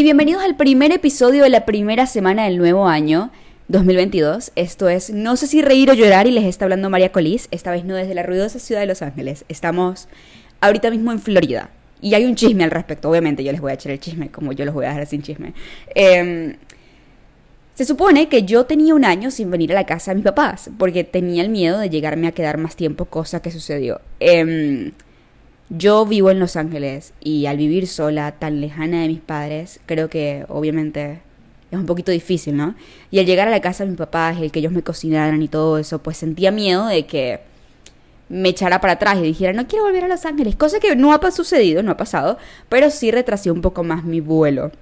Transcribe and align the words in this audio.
y 0.00 0.02
bienvenidos 0.02 0.42
al 0.42 0.56
primer 0.56 0.92
episodio 0.92 1.42
de 1.42 1.50
la 1.50 1.66
primera 1.66 2.06
semana 2.06 2.44
del 2.44 2.56
nuevo 2.56 2.88
año 2.88 3.30
2022. 3.68 4.50
Esto 4.56 4.88
es 4.88 5.10
No 5.10 5.36
sé 5.36 5.46
si 5.46 5.60
reír 5.60 5.90
o 5.90 5.92
llorar 5.92 6.26
y 6.26 6.30
les 6.30 6.44
está 6.44 6.64
hablando 6.64 6.88
María 6.88 7.12
Colís, 7.12 7.48
esta 7.50 7.70
vez 7.70 7.84
no 7.84 7.94
desde 7.94 8.14
la 8.14 8.22
ruidosa 8.22 8.58
ciudad 8.58 8.80
de 8.80 8.86
Los 8.86 9.02
Ángeles. 9.02 9.44
Estamos 9.50 10.08
ahorita 10.62 10.90
mismo 10.90 11.12
en 11.12 11.20
Florida 11.20 11.68
y 12.00 12.14
hay 12.14 12.24
un 12.24 12.34
chisme 12.34 12.64
al 12.64 12.70
respecto, 12.70 13.10
obviamente 13.10 13.44
yo 13.44 13.52
les 13.52 13.60
voy 13.60 13.72
a 13.72 13.74
echar 13.74 13.92
el 13.92 14.00
chisme 14.00 14.30
como 14.30 14.52
yo 14.52 14.64
los 14.64 14.72
voy 14.72 14.86
a 14.86 14.88
dejar 14.88 15.06
sin 15.06 15.20
chisme. 15.20 15.52
Em, 15.94 16.56
se 17.74 17.84
supone 17.84 18.30
que 18.30 18.44
yo 18.44 18.64
tenía 18.64 18.94
un 18.94 19.04
año 19.04 19.30
sin 19.30 19.50
venir 19.50 19.72
a 19.72 19.74
la 19.74 19.84
casa 19.84 20.12
de 20.12 20.14
mis 20.14 20.24
papás 20.24 20.70
porque 20.78 21.04
tenía 21.04 21.42
el 21.42 21.50
miedo 21.50 21.78
de 21.78 21.90
llegarme 21.90 22.26
a 22.26 22.32
quedar 22.32 22.56
más 22.56 22.74
tiempo, 22.74 23.04
cosa 23.04 23.42
que 23.42 23.50
sucedió. 23.50 24.00
Eh, 24.18 24.92
yo 25.70 26.04
vivo 26.04 26.30
en 26.30 26.40
Los 26.40 26.56
Ángeles 26.56 27.14
y 27.20 27.46
al 27.46 27.56
vivir 27.56 27.86
sola, 27.86 28.32
tan 28.32 28.60
lejana 28.60 29.02
de 29.02 29.08
mis 29.08 29.20
padres, 29.20 29.80
creo 29.86 30.10
que 30.10 30.44
obviamente 30.48 31.20
es 31.70 31.78
un 31.78 31.86
poquito 31.86 32.10
difícil, 32.10 32.56
¿no? 32.56 32.74
Y 33.12 33.20
al 33.20 33.26
llegar 33.26 33.46
a 33.46 33.52
la 33.52 33.60
casa 33.60 33.84
de 33.84 33.90
mis 33.90 33.98
papás, 33.98 34.38
el 34.40 34.50
que 34.50 34.58
ellos 34.58 34.72
me 34.72 34.82
cocinaran 34.82 35.40
y 35.40 35.48
todo 35.48 35.78
eso, 35.78 36.02
pues 36.02 36.16
sentía 36.16 36.50
miedo 36.50 36.86
de 36.86 37.06
que 37.06 37.40
me 38.28 38.48
echara 38.48 38.80
para 38.80 38.94
atrás 38.94 39.18
y 39.18 39.22
dijera, 39.22 39.52
no 39.52 39.68
quiero 39.68 39.84
volver 39.84 40.04
a 40.04 40.08
Los 40.08 40.26
Ángeles, 40.26 40.56
cosa 40.56 40.80
que 40.80 40.96
no 40.96 41.12
ha 41.12 41.30
sucedido, 41.30 41.82
no 41.84 41.92
ha 41.92 41.96
pasado, 41.96 42.36
pero 42.68 42.90
sí 42.90 43.12
retrasé 43.12 43.52
un 43.52 43.60
poco 43.60 43.84
más 43.84 44.04
mi 44.04 44.20
vuelo. 44.20 44.72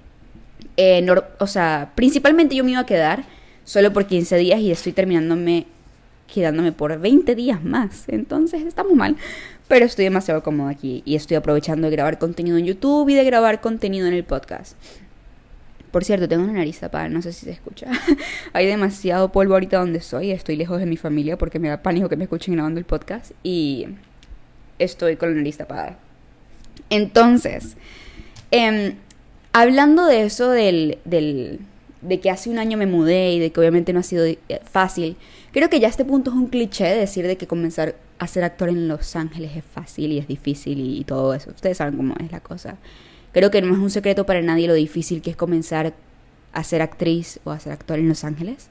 Eh, 0.77 1.05
o 1.39 1.47
sea, 1.47 1.91
principalmente 1.93 2.55
yo 2.55 2.63
me 2.63 2.71
iba 2.71 2.79
a 2.79 2.85
quedar 2.85 3.25
solo 3.63 3.93
por 3.93 4.07
15 4.07 4.37
días 4.37 4.59
y 4.59 4.71
estoy 4.71 4.93
terminándome 4.93 5.67
quedándome 6.33 6.71
por 6.71 6.97
20 6.99 7.35
días 7.35 7.63
más. 7.63 8.05
Entonces 8.07 8.63
estamos 8.63 8.95
mal. 8.95 9.15
Pero 9.67 9.85
estoy 9.85 10.05
demasiado 10.05 10.41
cómodo 10.41 10.69
aquí 10.69 11.03
y 11.05 11.15
estoy 11.15 11.37
aprovechando 11.37 11.87
de 11.87 11.95
grabar 11.95 12.17
contenido 12.17 12.57
en 12.57 12.65
YouTube 12.65 13.09
y 13.09 13.15
de 13.15 13.23
grabar 13.23 13.61
contenido 13.61 14.07
en 14.07 14.13
el 14.13 14.23
podcast. 14.23 14.75
Por 15.91 16.03
cierto, 16.03 16.27
tengo 16.27 16.43
una 16.43 16.53
nariz 16.53 16.79
tapada, 16.79 17.09
no 17.09 17.21
sé 17.21 17.33
si 17.33 17.45
se 17.45 17.51
escucha. 17.51 17.87
Hay 18.53 18.67
demasiado 18.67 19.31
polvo 19.31 19.53
ahorita 19.53 19.79
donde 19.79 19.99
estoy. 19.99 20.31
Estoy 20.31 20.55
lejos 20.55 20.79
de 20.79 20.85
mi 20.85 20.97
familia 20.97 21.37
porque 21.37 21.59
me 21.59 21.69
da 21.69 21.81
pánico 21.81 22.09
que 22.09 22.15
me 22.15 22.23
escuchen 22.25 22.53
grabando 22.53 22.79
el 22.79 22.85
podcast. 22.85 23.31
Y 23.43 23.87
estoy 24.77 25.15
con 25.15 25.29
la 25.29 25.35
nariz 25.35 25.57
tapada. 25.57 25.97
Entonces, 26.89 27.75
em, 28.51 28.95
hablando 29.53 30.05
de 30.05 30.23
eso 30.23 30.49
del, 30.49 30.99
del, 31.05 31.59
de 32.01 32.19
que 32.19 32.29
hace 32.29 32.49
un 32.49 32.59
año 32.59 32.77
me 32.77 32.85
mudé 32.85 33.33
y 33.33 33.39
de 33.39 33.51
que 33.51 33.59
obviamente 33.59 33.93
no 33.93 33.99
ha 33.99 34.03
sido 34.03 34.25
eh, 34.25 34.39
fácil, 34.63 35.17
creo 35.51 35.69
que 35.69 35.79
ya 35.79 35.87
este 35.87 36.05
punto 36.05 36.31
es 36.31 36.35
un 36.35 36.47
cliché 36.47 36.85
decir 36.85 37.25
de 37.27 37.37
que 37.37 37.47
comenzar 37.47 37.95
a 38.17 38.27
ser 38.27 38.43
actor 38.43 38.69
en 38.69 38.87
Los 38.87 39.15
Ángeles 39.15 39.55
es 39.55 39.63
fácil 39.63 40.11
y 40.11 40.19
es 40.19 40.27
difícil 40.27 40.79
y, 40.79 41.03
todo 41.03 41.33
eso. 41.33 41.51
Ustedes 41.51 41.77
saben 41.77 41.97
cómo 41.97 42.15
es 42.19 42.31
la 42.31 42.41
cosa. 42.41 42.77
Creo 43.31 43.51
que 43.51 43.61
no 43.61 43.73
es 43.73 43.79
un 43.79 43.89
secreto 43.89 44.25
para 44.25 44.41
nadie 44.41 44.67
lo 44.67 44.73
difícil 44.73 45.21
que 45.21 45.31
es 45.31 45.35
comenzar 45.35 45.93
a 46.51 46.63
ser 46.63 46.81
actriz 46.81 47.39
o 47.43 47.51
a 47.51 47.59
ser 47.59 47.73
actor 47.73 47.99
en 47.99 48.09
Los 48.09 48.23
Ángeles. 48.23 48.69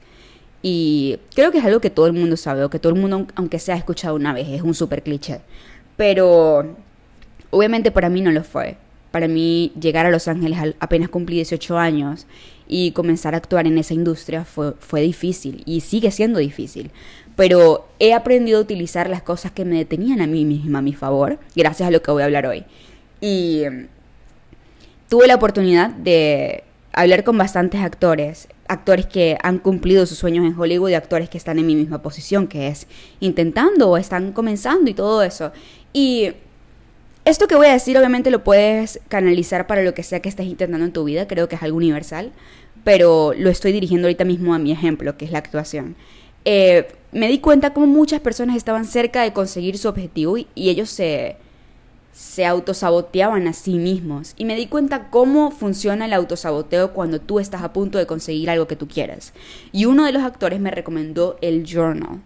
Y 0.61 1.17
creo 1.33 1.51
que 1.51 1.59
es 1.59 1.65
algo 1.65 1.79
que 1.79 1.89
todo 1.89 2.07
el 2.07 2.13
mundo 2.13 2.35
sabe, 2.35 2.63
o 2.63 2.69
que 2.69 2.79
todo 2.79 2.93
el 2.93 2.99
mundo, 2.99 3.27
aunque 3.35 3.59
sea 3.59 3.75
escuchado 3.75 4.15
una 4.15 4.33
vez, 4.33 4.47
es 4.49 4.61
un 4.61 4.73
súper 4.73 5.03
cliché. 5.03 5.39
Pero 5.95 6.75
obviamente 7.49 7.91
para 7.91 8.09
mí 8.09 8.21
no 8.21 8.31
lo 8.31 8.43
fue. 8.43 8.77
Para 9.11 9.27
mí 9.27 9.71
llegar 9.79 10.05
a 10.05 10.11
Los 10.11 10.27
Ángeles 10.27 10.75
apenas 10.79 11.09
cumplí 11.09 11.37
18 11.37 11.77
años 11.77 12.27
y 12.69 12.91
comenzar 12.91 13.33
a 13.33 13.37
actuar 13.37 13.67
en 13.67 13.77
esa 13.79 13.95
industria 13.95 14.45
fue, 14.45 14.73
fue 14.79 15.01
difícil 15.01 15.63
y 15.65 15.81
sigue 15.81 16.11
siendo 16.11 16.39
difícil. 16.39 16.91
Pero 17.35 17.87
he 17.99 18.13
aprendido 18.13 18.59
a 18.59 18.61
utilizar 18.61 19.09
las 19.09 19.23
cosas 19.23 19.51
que 19.51 19.65
me 19.65 19.77
detenían 19.77 20.21
a 20.21 20.27
mí 20.27 20.45
misma 20.45 20.79
a 20.79 20.81
mi 20.81 20.93
favor, 20.93 21.39
gracias 21.55 21.87
a 21.87 21.91
lo 21.91 22.01
que 22.01 22.11
voy 22.11 22.21
a 22.21 22.25
hablar 22.25 22.45
hoy. 22.45 22.63
Y 23.19 23.63
em, 23.63 23.87
tuve 25.09 25.27
la 25.27 25.35
oportunidad 25.35 25.89
de 25.89 26.63
hablar 26.93 27.23
con 27.23 27.37
bastantes 27.37 27.81
actores, 27.81 28.47
actores 28.67 29.07
que 29.07 29.37
han 29.41 29.57
cumplido 29.57 30.05
sus 30.05 30.19
sueños 30.19 30.45
en 30.45 30.57
Hollywood 30.57 30.89
y 30.89 30.93
actores 30.93 31.29
que 31.29 31.37
están 31.39 31.57
en 31.57 31.65
mi 31.65 31.75
misma 31.75 32.03
posición, 32.03 32.47
que 32.47 32.67
es 32.67 32.87
intentando 33.19 33.89
o 33.89 33.97
están 33.97 34.31
comenzando 34.31 34.91
y 34.91 34.93
todo 34.93 35.23
eso. 35.23 35.51
Y 35.91 36.33
esto 37.29 37.47
que 37.47 37.55
voy 37.55 37.67
a 37.67 37.73
decir 37.73 37.97
obviamente 37.97 38.31
lo 38.31 38.43
puedes 38.43 38.99
canalizar 39.07 39.67
para 39.67 39.83
lo 39.83 39.93
que 39.93 40.03
sea 40.03 40.19
que 40.19 40.29
estés 40.29 40.47
intentando 40.47 40.85
en 40.85 40.91
tu 40.91 41.03
vida, 41.03 41.27
creo 41.27 41.47
que 41.47 41.55
es 41.55 41.63
algo 41.63 41.77
universal, 41.77 42.31
pero 42.83 43.33
lo 43.37 43.49
estoy 43.49 43.71
dirigiendo 43.71 44.07
ahorita 44.07 44.25
mismo 44.25 44.53
a 44.53 44.59
mi 44.59 44.71
ejemplo, 44.71 45.15
que 45.17 45.25
es 45.25 45.31
la 45.31 45.39
actuación. 45.39 45.95
Eh, 46.45 46.87
me 47.11 47.27
di 47.27 47.39
cuenta 47.39 47.73
como 47.73 47.87
muchas 47.87 48.21
personas 48.21 48.55
estaban 48.55 48.85
cerca 48.85 49.21
de 49.21 49.33
conseguir 49.33 49.77
su 49.77 49.87
objetivo 49.87 50.37
y, 50.37 50.47
ellos 50.55 50.89
se, 50.89 51.37
se 52.13 52.45
autosaboteaban 52.45 53.47
a 53.47 53.53
sí 53.53 53.75
mismos. 53.75 54.33
Y 54.37 54.45
me 54.45 54.55
di 54.55 54.67
cuenta 54.67 55.09
cómo 55.09 55.51
funciona 55.51 56.05
el 56.05 56.13
autosaboteo 56.13 56.93
cuando 56.93 57.19
tú 57.19 57.39
estás 57.39 57.61
a 57.61 57.73
punto 57.73 57.97
de 57.97 58.07
conseguir 58.07 58.49
algo 58.49 58.67
que 58.67 58.75
tú 58.75 58.87
quieras. 58.87 59.33
Y 59.71 59.85
uno 59.85 60.05
de 60.05 60.11
los 60.11 60.23
actores 60.23 60.59
me 60.59 60.71
recomendó 60.71 61.37
el 61.41 61.65
journal. 61.65 62.21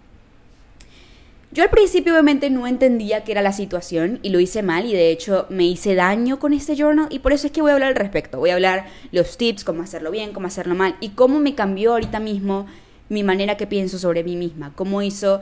Yo 1.53 1.62
al 1.62 1.69
principio 1.69 2.14
obviamente 2.14 2.50
no 2.50 2.66
entendía 2.66 3.24
qué 3.24 3.31
era 3.31 3.44
la 3.44 3.53
situación 3.53 4.18
y 4.24 4.30
lo 4.30 4.40
hice 4.40 4.64
mal 4.64 4.88
y 4.88 4.94
de 4.94 5.12
hecho 5.12 5.46
me 5.50 5.66
hice 5.68 5.94
daño 5.94 6.40
con 6.40 6.52
este 6.52 6.75
journal 6.75 7.06
y 7.12 7.19
por 7.19 7.31
eso 7.31 7.46
es 7.46 7.53
que 7.53 7.62
voy 7.62 7.69
a 7.69 7.75
hablar 7.75 7.90
al 7.90 7.96
respecto. 7.96 8.40
Voy 8.40 8.50
a 8.50 8.56
hablar 8.56 8.88
los 9.12 9.38
tips, 9.38 9.63
cómo 9.63 9.84
hacerlo 9.84 10.09
bien, 10.09 10.34
cómo 10.34 10.47
hacerlo 10.47 10.74
mal 10.74 10.96
y 11.00 11.09
cómo 11.09 11.40
me 11.40 11.53
cambió 11.53 11.92
ahorita 11.92 12.19
mismo 12.19 12.66
mi 13.08 13.22
manera 13.22 13.56
que 13.56 13.68
pienso 13.68 14.00
sobre 14.00 14.24
mí 14.24 14.36
misma, 14.36 14.74
cómo 14.75 15.03
hizo... 15.03 15.42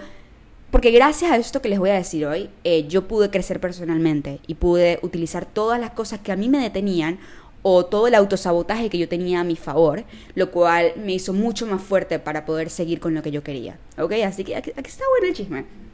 Porque 0.70 0.92
gracias 0.92 1.32
a 1.32 1.38
esto 1.38 1.62
que 1.62 1.70
les 1.70 1.80
voy 1.80 1.92
a 1.92 1.94
decir 1.94 2.26
hoy, 2.26 2.50
eh, 2.66 2.88
yo 2.90 3.08
pude 3.08 3.30
crecer 3.30 3.62
personalmente 3.62 4.42
y 4.48 4.56
pude 4.56 5.00
utilizar 5.04 5.46
todas 5.46 5.80
las 5.80 5.92
cosas 5.92 6.20
que 6.20 6.34
a 6.34 6.36
mí 6.36 6.50
me 6.50 6.60
detenían 6.60 7.20
o 7.62 7.86
todo 7.86 8.08
el 8.08 8.16
autosabotaje 8.16 8.90
que 8.90 8.98
yo 8.98 9.08
tenía 9.08 9.40
a 9.40 9.44
mi 9.46 9.56
favor, 9.56 10.04
lo 10.36 10.52
cual 10.52 10.92
me 10.98 11.14
hizo 11.14 11.32
mucho 11.32 11.68
más 11.68 11.82
fuerte 11.82 12.20
para 12.20 12.44
poder 12.44 12.70
seguir 12.70 13.00
con 13.00 13.14
lo 13.14 13.22
que 13.22 13.32
yo 13.32 13.44
quería. 13.44 13.80
¿Ok? 13.98 14.12
Así 14.26 14.44
que 14.44 14.58
aquí, 14.58 14.72
aquí 14.76 14.90
está 14.90 15.06
bueno 15.10 15.28
el 15.28 15.34
chisme. 15.34 15.91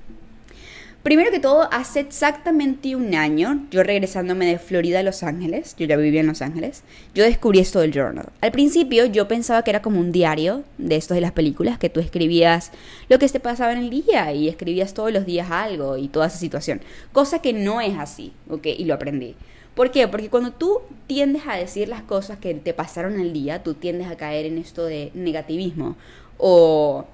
Primero 1.03 1.31
que 1.31 1.39
todo, 1.39 1.69
hace 1.71 2.01
exactamente 2.01 2.95
un 2.95 3.15
año, 3.15 3.65
yo 3.71 3.81
regresándome 3.81 4.45
de 4.45 4.59
Florida 4.59 4.99
a 4.99 5.03
Los 5.03 5.23
Ángeles, 5.23 5.73
yo 5.77 5.85
ya 5.85 5.95
vivía 5.95 6.19
en 6.19 6.27
Los 6.27 6.41
Ángeles, 6.41 6.83
yo 7.15 7.23
descubrí 7.23 7.59
esto 7.59 7.79
del 7.79 7.93
journal. 7.93 8.27
Al 8.41 8.51
principio 8.51 9.05
yo 9.05 9.27
pensaba 9.27 9.63
que 9.63 9.69
era 9.69 9.81
como 9.81 10.01
un 10.01 10.11
diario 10.11 10.63
de 10.77 10.97
estos 10.97 11.15
de 11.15 11.21
las 11.21 11.31
películas, 11.31 11.77
que 11.77 11.89
tú 11.89 12.01
escribías 12.01 12.71
lo 13.07 13.19
que 13.19 13.29
te 13.29 13.39
pasaba 13.39 13.71
en 13.71 13.79
el 13.79 13.89
día 13.89 14.33
y 14.33 14.49
escribías 14.49 14.93
todos 14.93 15.13
los 15.13 15.25
días 15.25 15.49
algo 15.49 15.95
y 15.95 16.09
toda 16.09 16.27
esa 16.27 16.37
situación. 16.37 16.81
Cosa 17.13 17.41
que 17.41 17.53
no 17.53 17.79
es 17.79 17.97
así, 17.97 18.33
¿ok? 18.49 18.65
Y 18.77 18.83
lo 18.83 18.93
aprendí. 18.93 19.35
¿Por 19.75 19.91
qué? 19.91 20.07
Porque 20.07 20.29
cuando 20.29 20.51
tú 20.51 20.81
tiendes 21.05 21.43
a 21.47 21.55
decir 21.55 21.87
las 21.87 22.01
cosas 22.01 22.39
que 22.39 22.53
te 22.55 22.73
pasaron 22.73 23.19
el 23.19 23.31
día, 23.31 23.61
tú 23.63 23.75
tiendes 23.75 24.07
a 24.07 24.17
caer 24.17 24.45
en 24.47 24.57
esto 24.57 24.83
de 24.83 25.11
negativismo 25.13 25.95
o 26.37 27.05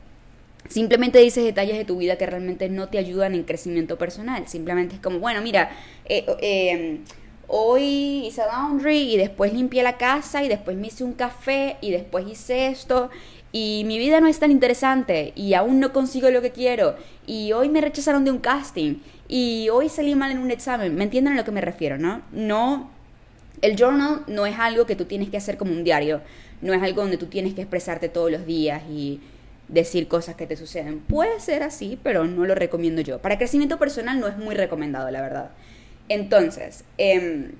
Simplemente 0.69 1.19
dices 1.19 1.43
detalles 1.43 1.77
de 1.77 1.85
tu 1.85 1.97
vida 1.97 2.17
que 2.17 2.25
realmente 2.25 2.69
no 2.69 2.89
te 2.89 2.97
ayudan 2.97 3.35
en 3.35 3.43
crecimiento 3.43 3.97
personal. 3.97 4.47
Simplemente 4.47 4.95
es 4.95 5.01
como, 5.01 5.19
bueno, 5.19 5.41
mira, 5.41 5.71
eh, 6.05 6.25
em, 6.41 6.99
hoy 7.47 8.25
hice 8.25 8.41
laundry 8.45 9.13
y 9.13 9.17
después 9.17 9.53
limpié 9.53 9.83
la 9.83 9.97
casa 9.97 10.43
y 10.43 10.47
después 10.47 10.77
me 10.77 10.87
hice 10.87 11.03
un 11.03 11.13
café 11.13 11.77
y 11.81 11.91
después 11.91 12.25
hice 12.27 12.67
esto 12.67 13.09
y 13.51 13.83
mi 13.85 13.99
vida 13.99 14.19
no 14.19 14.27
es 14.27 14.39
tan 14.39 14.51
interesante 14.51 15.33
y 15.35 15.53
aún 15.53 15.79
no 15.79 15.93
consigo 15.93 16.31
lo 16.31 16.41
que 16.41 16.51
quiero 16.51 16.95
y 17.27 17.51
hoy 17.51 17.69
me 17.69 17.81
rechazaron 17.81 18.25
de 18.25 18.31
un 18.31 18.39
casting 18.39 18.95
y 19.27 19.69
hoy 19.69 19.89
salí 19.89 20.15
mal 20.15 20.31
en 20.31 20.39
un 20.39 20.49
examen. 20.49 20.95
¿Me 20.95 21.03
entienden 21.03 21.33
a 21.33 21.37
lo 21.37 21.45
que 21.45 21.51
me 21.51 21.61
refiero, 21.61 21.97
no? 21.97 22.23
No, 22.31 22.89
el 23.61 23.75
journal 23.75 24.23
no 24.27 24.45
es 24.45 24.57
algo 24.57 24.85
que 24.85 24.95
tú 24.95 25.05
tienes 25.05 25.29
que 25.29 25.37
hacer 25.37 25.57
como 25.57 25.71
un 25.71 25.83
diario, 25.83 26.21
no 26.61 26.73
es 26.73 26.81
algo 26.81 27.01
donde 27.01 27.17
tú 27.17 27.27
tienes 27.27 27.53
que 27.53 27.61
expresarte 27.61 28.09
todos 28.09 28.31
los 28.31 28.45
días 28.45 28.81
y 28.89 29.19
decir 29.67 30.07
cosas 30.07 30.35
que 30.35 30.47
te 30.47 30.55
suceden. 30.55 30.99
Puede 30.99 31.39
ser 31.39 31.63
así, 31.63 31.97
pero 32.03 32.25
no 32.25 32.45
lo 32.45 32.55
recomiendo 32.55 33.01
yo. 33.01 33.19
Para 33.19 33.37
crecimiento 33.37 33.79
personal 33.79 34.19
no 34.19 34.27
es 34.27 34.37
muy 34.37 34.55
recomendado, 34.55 35.09
la 35.11 35.21
verdad. 35.21 35.51
Entonces, 36.09 36.83
em, 36.97 37.51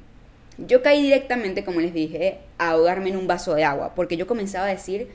yo 0.58 0.84
caí 0.84 1.02
directamente, 1.02 1.64
como 1.64 1.80
les 1.82 1.94
dije, 1.94 2.40
a 2.58 2.72
ahogarme 2.72 3.10
en 3.10 3.18
un 3.18 3.28
vaso 3.28 3.56
de 3.56 3.64
agua, 3.64 3.94
porque 3.96 4.18
yo 4.18 4.28
comenzaba 4.28 4.68
a 4.68 4.70
decir 4.70 5.08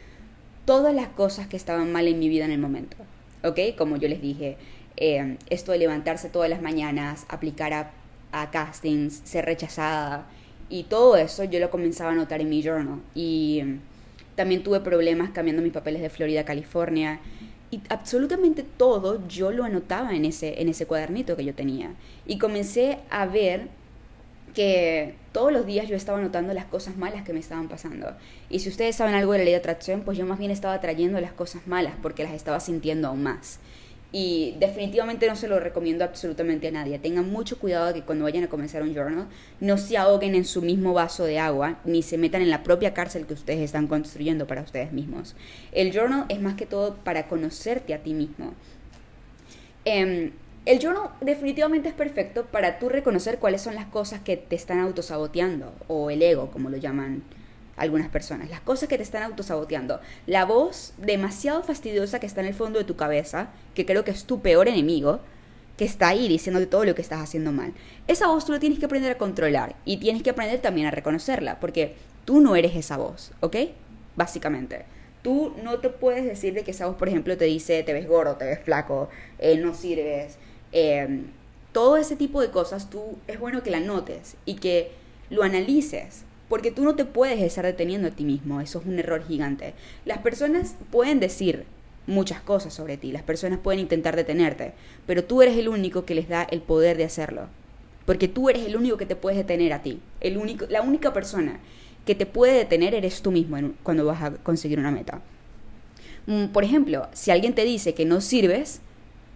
todas 0.65 0.95
las 0.95 1.09
cosas 1.09 1.47
que 1.47 1.57
estaban 1.57 1.93
mal 1.93 2.09
en 2.09 2.19
mi 2.19 2.29
vida 2.29 2.45
en 2.45 2.51
el 2.51 2.59
momento. 2.59 2.97
¿Ok? 3.45 3.61
Como 3.77 3.97
yo 3.97 4.09
les 4.09 4.21
dije, 4.21 4.57
em, 4.97 5.37
esto 5.51 5.73
de 5.73 5.79
levantarse 5.79 6.29
todas 6.29 6.51
las 6.51 6.63
mañanas, 6.63 7.25
aplicar 7.29 7.73
a, 7.73 7.91
a 8.33 8.51
castings, 8.51 9.23
ser 9.25 9.45
rechazada, 9.45 10.27
y 10.69 10.85
todo 10.85 11.17
eso 11.17 11.45
yo 11.45 11.61
lo 11.61 11.71
comenzaba 11.71 12.13
a 12.13 12.15
notar 12.15 12.41
en 12.41 12.51
mi 12.51 12.63
journal. 12.63 13.01
Y 13.15 13.63
también 14.39 14.63
tuve 14.63 14.79
problemas 14.79 15.31
cambiando 15.31 15.63
mis 15.63 15.73
papeles 15.73 16.01
de 16.01 16.11
Florida 16.11 16.43
a 16.43 16.45
California. 16.45 17.19
Y 17.73 17.81
absolutamente 17.91 18.63
todo 18.63 19.27
yo 19.27 19.51
lo 19.51 19.65
anotaba 19.65 20.15
en 20.15 20.25
ese, 20.25 20.63
en 20.63 20.69
ese 20.69 20.87
cuadernito 20.87 21.37
que 21.37 21.45
yo 21.45 21.55
tenía. 21.55 21.91
Y 22.25 22.39
comencé 22.39 23.01
a 23.11 23.27
ver 23.27 23.69
que 24.55 25.17
todos 25.33 25.53
los 25.53 25.67
días 25.67 25.89
yo 25.89 25.97
estaba 25.97 26.19
anotando 26.19 26.55
las 26.55 26.67
cosas 26.67 26.97
malas 26.97 27.25
que 27.25 27.33
me 27.33 27.41
estaban 27.41 27.69
pasando. 27.69 28.17
Y 28.49 28.61
si 28.61 28.69
ustedes 28.69 28.95
saben 28.95 29.17
algo 29.17 29.33
de 29.33 29.39
la 29.39 29.45
ley 29.45 29.53
de 29.53 29.59
atracción, 29.59 30.03
pues 30.03 30.17
yo 30.17 30.25
más 30.25 30.39
bien 30.39 30.53
estaba 30.53 30.81
trayendo 30.81 31.21
las 31.21 31.33
cosas 31.33 31.67
malas 31.67 31.95
porque 32.01 32.23
las 32.23 32.33
estaba 32.33 32.61
sintiendo 32.61 33.09
aún 33.09 33.25
más. 33.25 33.59
Y 34.11 34.57
definitivamente 34.59 35.29
no 35.29 35.37
se 35.37 35.49
lo 35.49 35.61
recomiendo 35.61 36.03
absolutamente 36.03 36.69
a 36.69 36.71
nadie. 36.71 36.99
Tengan 36.99 37.31
mucho 37.31 37.59
cuidado 37.59 37.89
de 37.89 37.95
que 37.95 38.03
cuando 38.03 38.25
vayan 38.25 38.45
a 38.45 38.49
comenzar 38.49 38.83
un 38.83 38.95
journal 38.95 39.27
no 39.61 39.77
se 39.77 39.99
ahoguen 39.99 40.35
en 40.35 40.47
su 40.47 40.63
mismo 40.63 40.95
vaso 40.95 41.25
de 41.25 41.39
agua 41.39 41.79
ni 41.85 42.03
se 42.03 42.17
metan 42.17 42.41
en 42.41 42.49
la 42.49 42.63
propia 42.63 42.95
cárcel 42.95 43.27
que 43.27 43.35
ustedes 43.35 43.61
están 43.61 43.87
construyendo 43.87 44.47
para 44.47 44.63
ustedes 44.63 44.93
mismos. 44.93 45.37
El 45.73 45.93
journal 45.93 46.25
es 46.31 46.41
más 46.41 46.55
que 46.55 46.65
todo 46.65 46.97
para 46.97 47.29
conocerte 47.29 47.93
a 47.93 48.03
ti 48.03 48.15
mismo. 48.15 48.55
Em, 49.85 50.33
el 50.65 50.79
journal 50.81 51.11
definitivamente 51.21 51.91
es 51.91 51.95
perfecto 51.95 52.47
para 52.47 52.79
tú 52.79 52.89
reconocer 52.89 53.39
cuáles 53.39 53.61
son 53.61 53.75
las 53.75 53.87
cosas 53.87 54.21
que 54.21 54.39
te 54.39 54.57
están 54.57 54.81
autosaboteando 54.81 55.73
o 55.87 56.11
el 56.11 56.23
ego, 56.23 56.51
como 56.51 56.71
lo 56.71 56.79
llaman 56.79 57.23
algunas 57.79 58.09
personas, 58.09 58.51
las 58.51 58.61
cosas 58.61 58.89
que 58.89 58.97
te 58.97 59.03
están 59.03 59.23
autosaboteando, 59.23 60.01
la 60.27 60.45
voz 60.45 60.93
demasiado 60.99 61.63
fastidiosa 61.63 62.21
que 62.21 62.27
está 62.27 62.41
en 62.41 62.49
el 62.49 62.55
fondo 62.55 62.79
de 62.79 62.85
tu 62.85 62.97
cabeza, 62.97 63.49
que 63.75 63.87
creo 63.87 64.05
que 64.05 64.11
es 64.11 64.25
tu 64.25 64.41
peor 64.41 64.69
enemigo, 64.69 65.21
que 65.77 65.85
está 65.85 66.09
ahí 66.09 66.29
diciéndote 66.29 66.67
todo 66.67 66.85
lo 66.85 66.95
que 66.95 67.03
estás 67.03 67.21
haciendo 67.21 67.53
mal. 67.53 67.73
Esa 68.09 68.27
voz 68.27 68.45
tú 68.45 68.53
la 68.53 68.59
tienes 68.59 68.79
que 68.79 68.87
aprender 68.87 69.13
a 69.13 69.19
controlar 69.19 69.77
y 69.85 69.99
tienes 69.99 70.23
que 70.23 70.31
aprender 70.31 70.61
también 70.61 70.89
a 70.89 70.91
reconocerla, 70.91 71.61
porque 71.61 71.95
tú 72.25 72.41
no 72.41 72.57
eres 72.57 72.75
esa 72.75 72.97
voz, 72.97 73.33
¿ok? 73.41 73.57
Básicamente. 74.17 74.85
Tú 75.23 75.55
no 75.63 75.79
te 75.79 75.89
puedes 75.89 76.25
decir 76.25 76.55
de 76.55 76.65
que 76.65 76.73
esa 76.73 76.87
voz, 76.87 76.97
por 76.97 77.09
ejemplo, 77.09 77.37
te 77.37 77.45
dice 77.45 77.83
te 77.83 77.93
ves 77.93 78.09
gordo, 78.09 78.37
te 78.37 78.45
ves 78.45 78.61
flaco, 78.61 79.09
eh, 79.39 79.57
no 79.57 79.75
sirves. 79.75 80.37
Eh, 80.73 81.23
todo 81.73 81.97
ese 81.97 82.17
tipo 82.17 82.41
de 82.41 82.51
cosas 82.51 82.91
tú 82.91 83.19
es 83.29 83.39
bueno 83.39 83.63
que 83.63 83.71
la 83.71 83.81
notes 83.81 84.37
y 84.45 84.57
que 84.57 84.91
lo 85.31 85.43
analices 85.43 86.25
porque 86.49 86.71
tú 86.71 86.85
no 86.85 86.95
te 86.95 87.05
puedes 87.05 87.41
estar 87.41 87.65
deteniendo 87.65 88.09
a 88.09 88.13
ti 88.13 88.25
mismo, 88.25 88.61
eso 88.61 88.81
es 88.81 88.87
un 88.87 88.99
error 88.99 89.25
gigante. 89.27 89.75
Las 90.05 90.19
personas 90.19 90.77
pueden 90.91 91.21
decir 91.21 91.65
muchas 92.07 92.41
cosas 92.41 92.73
sobre 92.73 92.97
ti, 92.97 93.13
las 93.13 93.23
personas 93.23 93.59
pueden 93.59 93.81
intentar 93.81 94.17
detenerte, 94.17 94.73
pero 95.07 95.25
tú 95.25 95.43
eres 95.43 95.57
el 95.57 95.69
único 95.69 96.05
que 96.05 96.15
les 96.15 96.29
da 96.29 96.43
el 96.45 96.63
poder 96.63 96.97
de 96.97 97.05
hacerlo. 97.05 97.49
Porque 98.07 98.29
tú 98.29 98.49
eres 98.49 98.65
el 98.65 98.77
único 98.77 98.97
que 98.97 99.05
te 99.05 99.17
puedes 99.17 99.37
detener 99.37 99.75
a 99.75 99.83
ti. 99.83 100.01
El 100.21 100.39
único, 100.39 100.65
la 100.71 100.81
única 100.81 101.13
persona 101.13 101.61
que 102.07 102.15
te 102.15 102.25
puede 102.25 102.55
detener 102.55 102.95
eres 102.95 103.21
tú 103.21 103.31
mismo 103.31 103.59
cuando 103.83 104.07
vas 104.07 104.23
a 104.23 104.31
conseguir 104.31 104.79
una 104.79 104.91
meta. 104.91 105.21
Mm, 106.27 106.47
por 106.47 106.65
ejemplo, 106.65 107.09
si 107.13 107.31
alguien 107.31 107.55
te 107.55 107.65
dice 107.67 107.93
que 107.93 108.07
no 108.07 108.23
sirves 108.23 108.81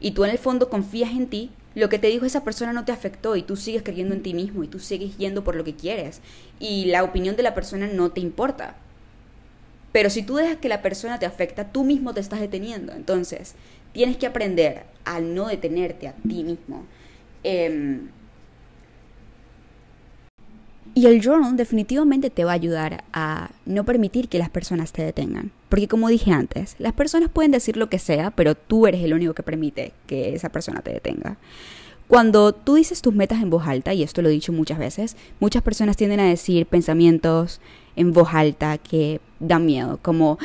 y 0.01 0.13
tú 0.13 0.25
en 0.25 0.31
el 0.31 0.39
fondo 0.39 0.71
confías 0.71 1.11
en 1.11 1.27
ti, 1.27 1.51
lo 1.75 1.89
que 1.89 1.99
te 1.99 2.09
dijo 2.09 2.27
esa 2.27 2.45
persona 2.45 2.73
no 2.73 2.85
te 2.85 2.93
afectó 2.93 3.37
y 3.37 3.43
tú 3.43 3.57
sigues 3.57 3.83
creyendo 3.83 4.15
en 4.15 4.23
ti 4.23 4.35
mismo 4.35 4.65
y 4.65 4.69
tú 4.69 4.79
sigues 4.79 5.17
yendo 5.17 5.45
por 5.45 5.57
lo 5.57 5.65
que 5.65 5.75
quieres 5.75 6.21
y 6.59 6.87
la 6.87 7.03
opinión 7.05 7.37
de 7.37 7.43
la 7.43 7.55
persona 7.55 7.87
no 7.87 8.11
te 8.11 8.21
importa. 8.21 8.77
Pero 9.93 10.09
si 10.09 10.23
tú 10.23 10.37
dejas 10.37 10.57
que 10.57 10.69
la 10.69 10.83
persona 10.83 11.19
te 11.19 11.27
afecta, 11.27 11.71
tú 11.71 11.85
mismo 11.85 12.15
te 12.15 12.21
estás 12.21 12.41
deteniendo. 12.41 12.93
Entonces, 12.93 13.55
tienes 13.93 14.17
que 14.17 14.27
aprender 14.27 14.85
a 15.05 15.21
no 15.21 15.49
detenerte 15.49 16.09
a 16.09 16.15
ti 16.15 16.45
mismo. 16.45 16.87
Em, 17.45 18.09
y 20.95 21.07
el 21.07 21.21
journal 21.23 21.57
definitivamente 21.57 22.31
te 22.31 22.45
va 22.45 22.53
a 22.53 22.55
ayudar 22.55 23.05
a 23.13 23.51
no 23.65 23.85
permitir 23.85 24.29
que 24.29 24.39
las 24.39 24.51
personas 24.51 24.93
te 24.93 25.03
detengan. 25.03 25.51
Porque 25.69 25.89
como 25.89 26.09
dije 26.09 26.33
antes, 26.33 26.77
las 26.79 26.93
personas 26.93 27.31
pueden 27.31 27.51
decir 27.51 27.77
lo 27.77 27.89
que 27.89 27.99
sea, 27.99 28.31
pero 28.31 28.55
tú 28.55 28.87
eres 28.87 29.03
el 29.03 29.15
único 29.15 29.33
que 29.35 29.43
permite 29.43 29.93
que 30.07 30.35
esa 30.35 30.51
persona 30.51 30.83
te 30.83 30.93
detenga. 30.93 31.39
Cuando 32.09 32.53
tú 32.53 32.75
dices 32.75 33.01
tus 33.01 33.15
metas 33.15 33.43
en 33.43 33.49
voz 33.49 33.67
alta, 33.67 33.95
y 33.95 34.03
esto 34.03 34.21
lo 34.21 34.29
he 34.29 34.33
dicho 34.33 34.53
muchas 34.53 34.79
veces, 34.79 35.17
muchas 35.41 35.63
personas 35.63 35.97
tienden 35.97 36.21
a 36.21 36.29
decir 36.29 36.67
pensamientos 36.67 37.61
en 37.97 38.13
voz 38.13 38.29
alta 38.35 38.77
que 38.77 39.21
dan 39.41 39.65
miedo, 39.65 39.99
como 40.03 40.39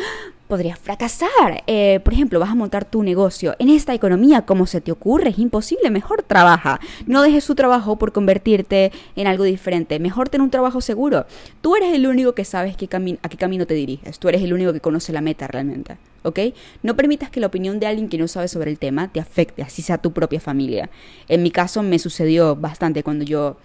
podrías 0.47 0.79
fracasar. 0.79 1.63
Eh, 1.67 1.99
por 2.03 2.13
ejemplo, 2.13 2.39
vas 2.39 2.49
a 2.49 2.55
montar 2.55 2.85
tu 2.85 3.03
negocio 3.03 3.55
en 3.59 3.69
esta 3.69 3.93
economía, 3.93 4.43
¿cómo 4.43 4.65
se 4.65 4.81
te 4.81 4.91
ocurre? 4.91 5.29
Es 5.29 5.39
imposible, 5.39 5.89
mejor 5.89 6.23
trabaja. 6.23 6.79
No 7.05 7.21
dejes 7.21 7.43
su 7.43 7.55
trabajo 7.55 7.97
por 7.97 8.11
convertirte 8.11 8.91
en 9.15 9.27
algo 9.27 9.43
diferente. 9.43 9.99
Mejor 9.99 10.29
ten 10.29 10.41
un 10.41 10.49
trabajo 10.49 10.81
seguro. 10.81 11.25
Tú 11.61 11.75
eres 11.75 11.93
el 11.93 12.07
único 12.07 12.33
que 12.33 12.45
sabes 12.45 12.75
qué 12.75 12.87
a 13.21 13.29
qué 13.29 13.37
camino 13.37 13.65
te 13.65 13.73
diriges. 13.73 14.19
Tú 14.19 14.29
eres 14.29 14.41
el 14.41 14.53
único 14.53 14.73
que 14.73 14.79
conoce 14.79 15.13
la 15.13 15.21
meta 15.21 15.47
realmente. 15.47 15.97
¿Ok? 16.23 16.39
No 16.83 16.95
permitas 16.95 17.29
que 17.29 17.39
la 17.39 17.47
opinión 17.47 17.79
de 17.79 17.87
alguien 17.87 18.09
que 18.09 18.17
no 18.17 18.27
sabe 18.27 18.47
sobre 18.47 18.71
el 18.71 18.79
tema 18.79 19.09
te 19.09 19.19
afecte, 19.19 19.61
así 19.61 19.81
sea 19.81 19.97
tu 19.97 20.11
propia 20.11 20.39
familia. 20.39 20.89
En 21.29 21.43
mi 21.43 21.51
caso 21.51 21.83
me 21.83 21.99
sucedió 21.99 22.55
bastante 22.55 23.03
cuando 23.03 23.23
yo 23.23 23.57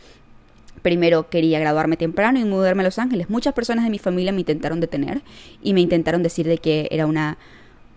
primero 0.82 1.30
quería 1.30 1.60
graduarme 1.60 1.96
temprano 1.96 2.38
y 2.38 2.44
mudarme 2.44 2.82
a 2.82 2.84
Los 2.84 2.98
Ángeles. 2.98 3.30
Muchas 3.30 3.54
personas 3.54 3.84
de 3.84 3.90
mi 3.90 3.98
familia 3.98 4.32
me 4.32 4.40
intentaron 4.40 4.80
detener 4.80 5.22
y 5.62 5.74
me 5.74 5.80
intentaron 5.80 6.22
decir 6.22 6.46
de 6.46 6.58
que 6.58 6.88
era 6.90 7.06
una, 7.06 7.38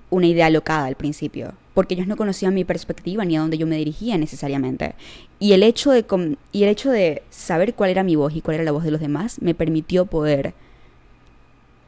una 0.09 0.27
idea 0.27 0.49
locada 0.49 0.85
al 0.85 0.95
principio, 0.95 1.53
porque 1.73 1.95
ellos 1.95 2.07
no 2.07 2.15
conocían 2.15 2.53
mi 2.53 2.63
perspectiva 2.63 3.25
ni 3.25 3.35
a 3.35 3.41
dónde 3.41 3.57
yo 3.57 3.67
me 3.67 3.77
dirigía 3.77 4.17
necesariamente. 4.17 4.95
Y 5.39 5.53
el 5.53 5.63
hecho 5.63 5.91
de, 5.91 6.05
y 6.51 6.63
el 6.63 6.69
hecho 6.69 6.91
de 6.91 7.23
saber 7.29 7.73
cuál 7.73 7.89
era 7.89 8.03
mi 8.03 8.15
voz 8.15 8.35
y 8.35 8.41
cuál 8.41 8.55
era 8.55 8.63
la 8.63 8.71
voz 8.71 8.83
de 8.83 8.91
los 8.91 9.01
demás 9.01 9.41
me 9.41 9.55
permitió 9.55 10.05
poder, 10.05 10.53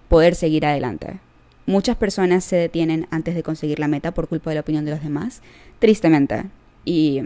poder 0.09 0.35
seguir 0.35 0.65
adelante. 0.65 1.19
Muchas 1.65 1.97
personas 1.97 2.45
se 2.45 2.55
detienen 2.55 3.07
antes 3.11 3.35
de 3.35 3.43
conseguir 3.43 3.79
la 3.79 3.89
meta 3.89 4.13
por 4.13 4.29
culpa 4.29 4.51
de 4.51 4.55
la 4.55 4.61
opinión 4.61 4.85
de 4.85 4.91
los 4.91 5.03
demás, 5.03 5.41
tristemente. 5.79 6.45
Y 6.85 7.21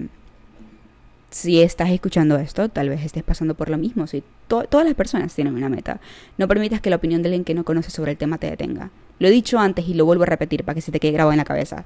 si 1.31 1.61
estás 1.61 1.89
escuchando 1.89 2.37
esto, 2.37 2.69
tal 2.69 2.89
vez 2.89 3.03
estés 3.03 3.23
pasando 3.23 3.55
por 3.55 3.69
lo 3.69 3.77
mismo. 3.77 4.05
Si 4.05 4.21
todas 4.47 4.85
las 4.85 4.95
personas 4.95 5.33
tienen 5.33 5.55
una 5.55 5.69
meta. 5.69 6.01
No 6.37 6.47
permitas 6.47 6.81
que 6.81 6.89
la 6.89 6.97
opinión 6.97 7.21
de 7.21 7.29
alguien 7.29 7.45
que 7.45 7.53
no 7.53 7.63
conoce 7.63 7.89
sobre 7.89 8.11
el 8.11 8.17
tema 8.17 8.37
te 8.37 8.49
detenga. 8.49 8.91
Lo 9.17 9.29
he 9.29 9.31
dicho 9.31 9.57
antes 9.57 9.87
y 9.87 9.93
lo 9.93 10.05
vuelvo 10.05 10.23
a 10.23 10.27
repetir 10.27 10.63
para 10.65 10.75
que 10.75 10.81
se 10.81 10.91
te 10.91 10.99
quede 10.99 11.13
grabado 11.13 11.31
en 11.31 11.37
la 11.37 11.45
cabeza. 11.45 11.85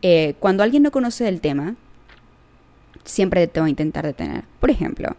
Eh, 0.00 0.34
cuando 0.40 0.62
alguien 0.62 0.82
no 0.82 0.90
conoce 0.90 1.24
del 1.24 1.40
tema, 1.40 1.76
siempre 3.04 3.46
te 3.46 3.60
va 3.60 3.66
a 3.66 3.70
intentar 3.70 4.06
detener. 4.06 4.44
Por 4.58 4.70
ejemplo, 4.70 5.16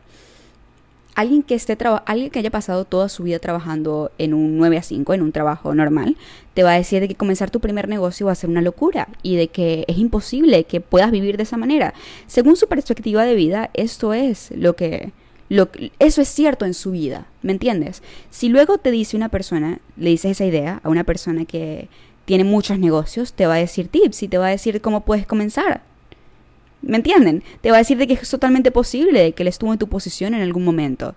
alguien 1.19 1.43
que 1.43 1.53
esté 1.53 1.77
alguien 2.05 2.29
que 2.29 2.39
haya 2.39 2.49
pasado 2.49 2.85
toda 2.85 3.09
su 3.09 3.23
vida 3.23 3.39
trabajando 3.39 4.09
en 4.17 4.33
un 4.33 4.57
9 4.57 4.77
a 4.77 4.83
5, 4.83 5.13
en 5.13 5.21
un 5.21 5.33
trabajo 5.33 5.75
normal, 5.75 6.15
te 6.53 6.63
va 6.63 6.71
a 6.71 6.77
decir 6.77 7.01
de 7.01 7.09
que 7.09 7.15
comenzar 7.15 7.51
tu 7.51 7.59
primer 7.59 7.89
negocio 7.89 8.27
va 8.27 8.31
a 8.31 8.35
ser 8.35 8.49
una 8.49 8.61
locura 8.61 9.09
y 9.21 9.35
de 9.35 9.49
que 9.49 9.83
es 9.89 9.97
imposible 9.97 10.63
que 10.63 10.79
puedas 10.79 11.11
vivir 11.11 11.35
de 11.35 11.43
esa 11.43 11.57
manera. 11.57 11.93
Según 12.25 12.55
su 12.55 12.69
perspectiva 12.69 13.25
de 13.25 13.35
vida, 13.35 13.69
esto 13.73 14.13
es 14.13 14.51
lo 14.55 14.77
que 14.77 15.11
lo, 15.49 15.67
eso 15.97 16.21
es 16.21 16.29
cierto 16.29 16.63
en 16.63 16.73
su 16.73 16.91
vida, 16.91 17.25
¿me 17.41 17.51
entiendes? 17.51 18.01
Si 18.29 18.47
luego 18.47 18.77
te 18.77 18.89
dice 18.89 19.17
una 19.17 19.27
persona, 19.27 19.79
le 19.97 20.11
dices 20.11 20.31
esa 20.31 20.45
idea 20.45 20.79
a 20.83 20.89
una 20.89 21.03
persona 21.03 21.43
que 21.43 21.89
tiene 22.23 22.45
muchos 22.45 22.79
negocios, 22.79 23.33
te 23.33 23.45
va 23.45 23.55
a 23.55 23.57
decir 23.57 23.89
tips 23.89 24.23
y 24.23 24.29
te 24.29 24.37
va 24.37 24.47
a 24.47 24.51
decir 24.51 24.79
cómo 24.79 25.01
puedes 25.01 25.27
comenzar. 25.27 25.81
¿Me 26.81 26.97
entienden? 26.97 27.43
Te 27.61 27.71
va 27.71 27.77
a 27.77 27.79
decir 27.79 27.97
de 27.97 28.07
que 28.07 28.13
es 28.13 28.29
totalmente 28.29 28.71
posible 28.71 29.33
que 29.33 29.43
él 29.43 29.47
estuvo 29.47 29.73
en 29.73 29.79
tu 29.79 29.87
posición 29.87 30.33
en 30.33 30.41
algún 30.41 30.63
momento. 30.63 31.15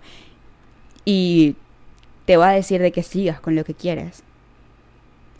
Y 1.05 1.55
te 2.25 2.37
va 2.37 2.49
a 2.49 2.53
decir 2.53 2.81
de 2.81 2.91
que 2.91 3.03
sigas 3.03 3.39
con 3.39 3.55
lo 3.55 3.63
que 3.63 3.73
quieres. 3.73 4.23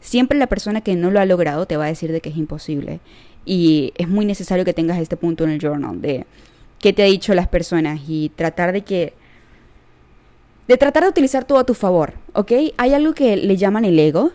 Siempre 0.01 0.37
la 0.37 0.47
persona 0.47 0.81
que 0.81 0.95
no 0.95 1.11
lo 1.11 1.19
ha 1.19 1.25
logrado 1.25 1.65
te 1.65 1.77
va 1.77 1.85
a 1.85 1.87
decir 1.87 2.11
de 2.11 2.21
que 2.21 2.29
es 2.29 2.37
imposible. 2.37 2.99
Y 3.45 3.93
es 3.97 4.07
muy 4.07 4.25
necesario 4.25 4.65
que 4.65 4.73
tengas 4.73 4.99
este 4.99 5.17
punto 5.17 5.43
en 5.43 5.51
el 5.51 5.59
journal 5.59 6.01
de 6.01 6.25
qué 6.79 6.93
te 6.93 7.03
ha 7.03 7.05
dicho 7.05 7.33
las 7.33 7.47
personas 7.47 8.01
y 8.07 8.29
tratar 8.35 8.73
de 8.73 8.83
que 8.83 9.13
de 10.67 10.77
tratar 10.77 11.03
de 11.03 11.09
utilizar 11.09 11.43
todo 11.43 11.57
a 11.57 11.65
tu 11.65 11.73
favor, 11.73 12.13
¿ok? 12.33 12.51
Hay 12.77 12.93
algo 12.93 13.13
que 13.13 13.35
le 13.35 13.57
llaman 13.57 13.83
el 13.83 13.99
ego, 13.99 14.31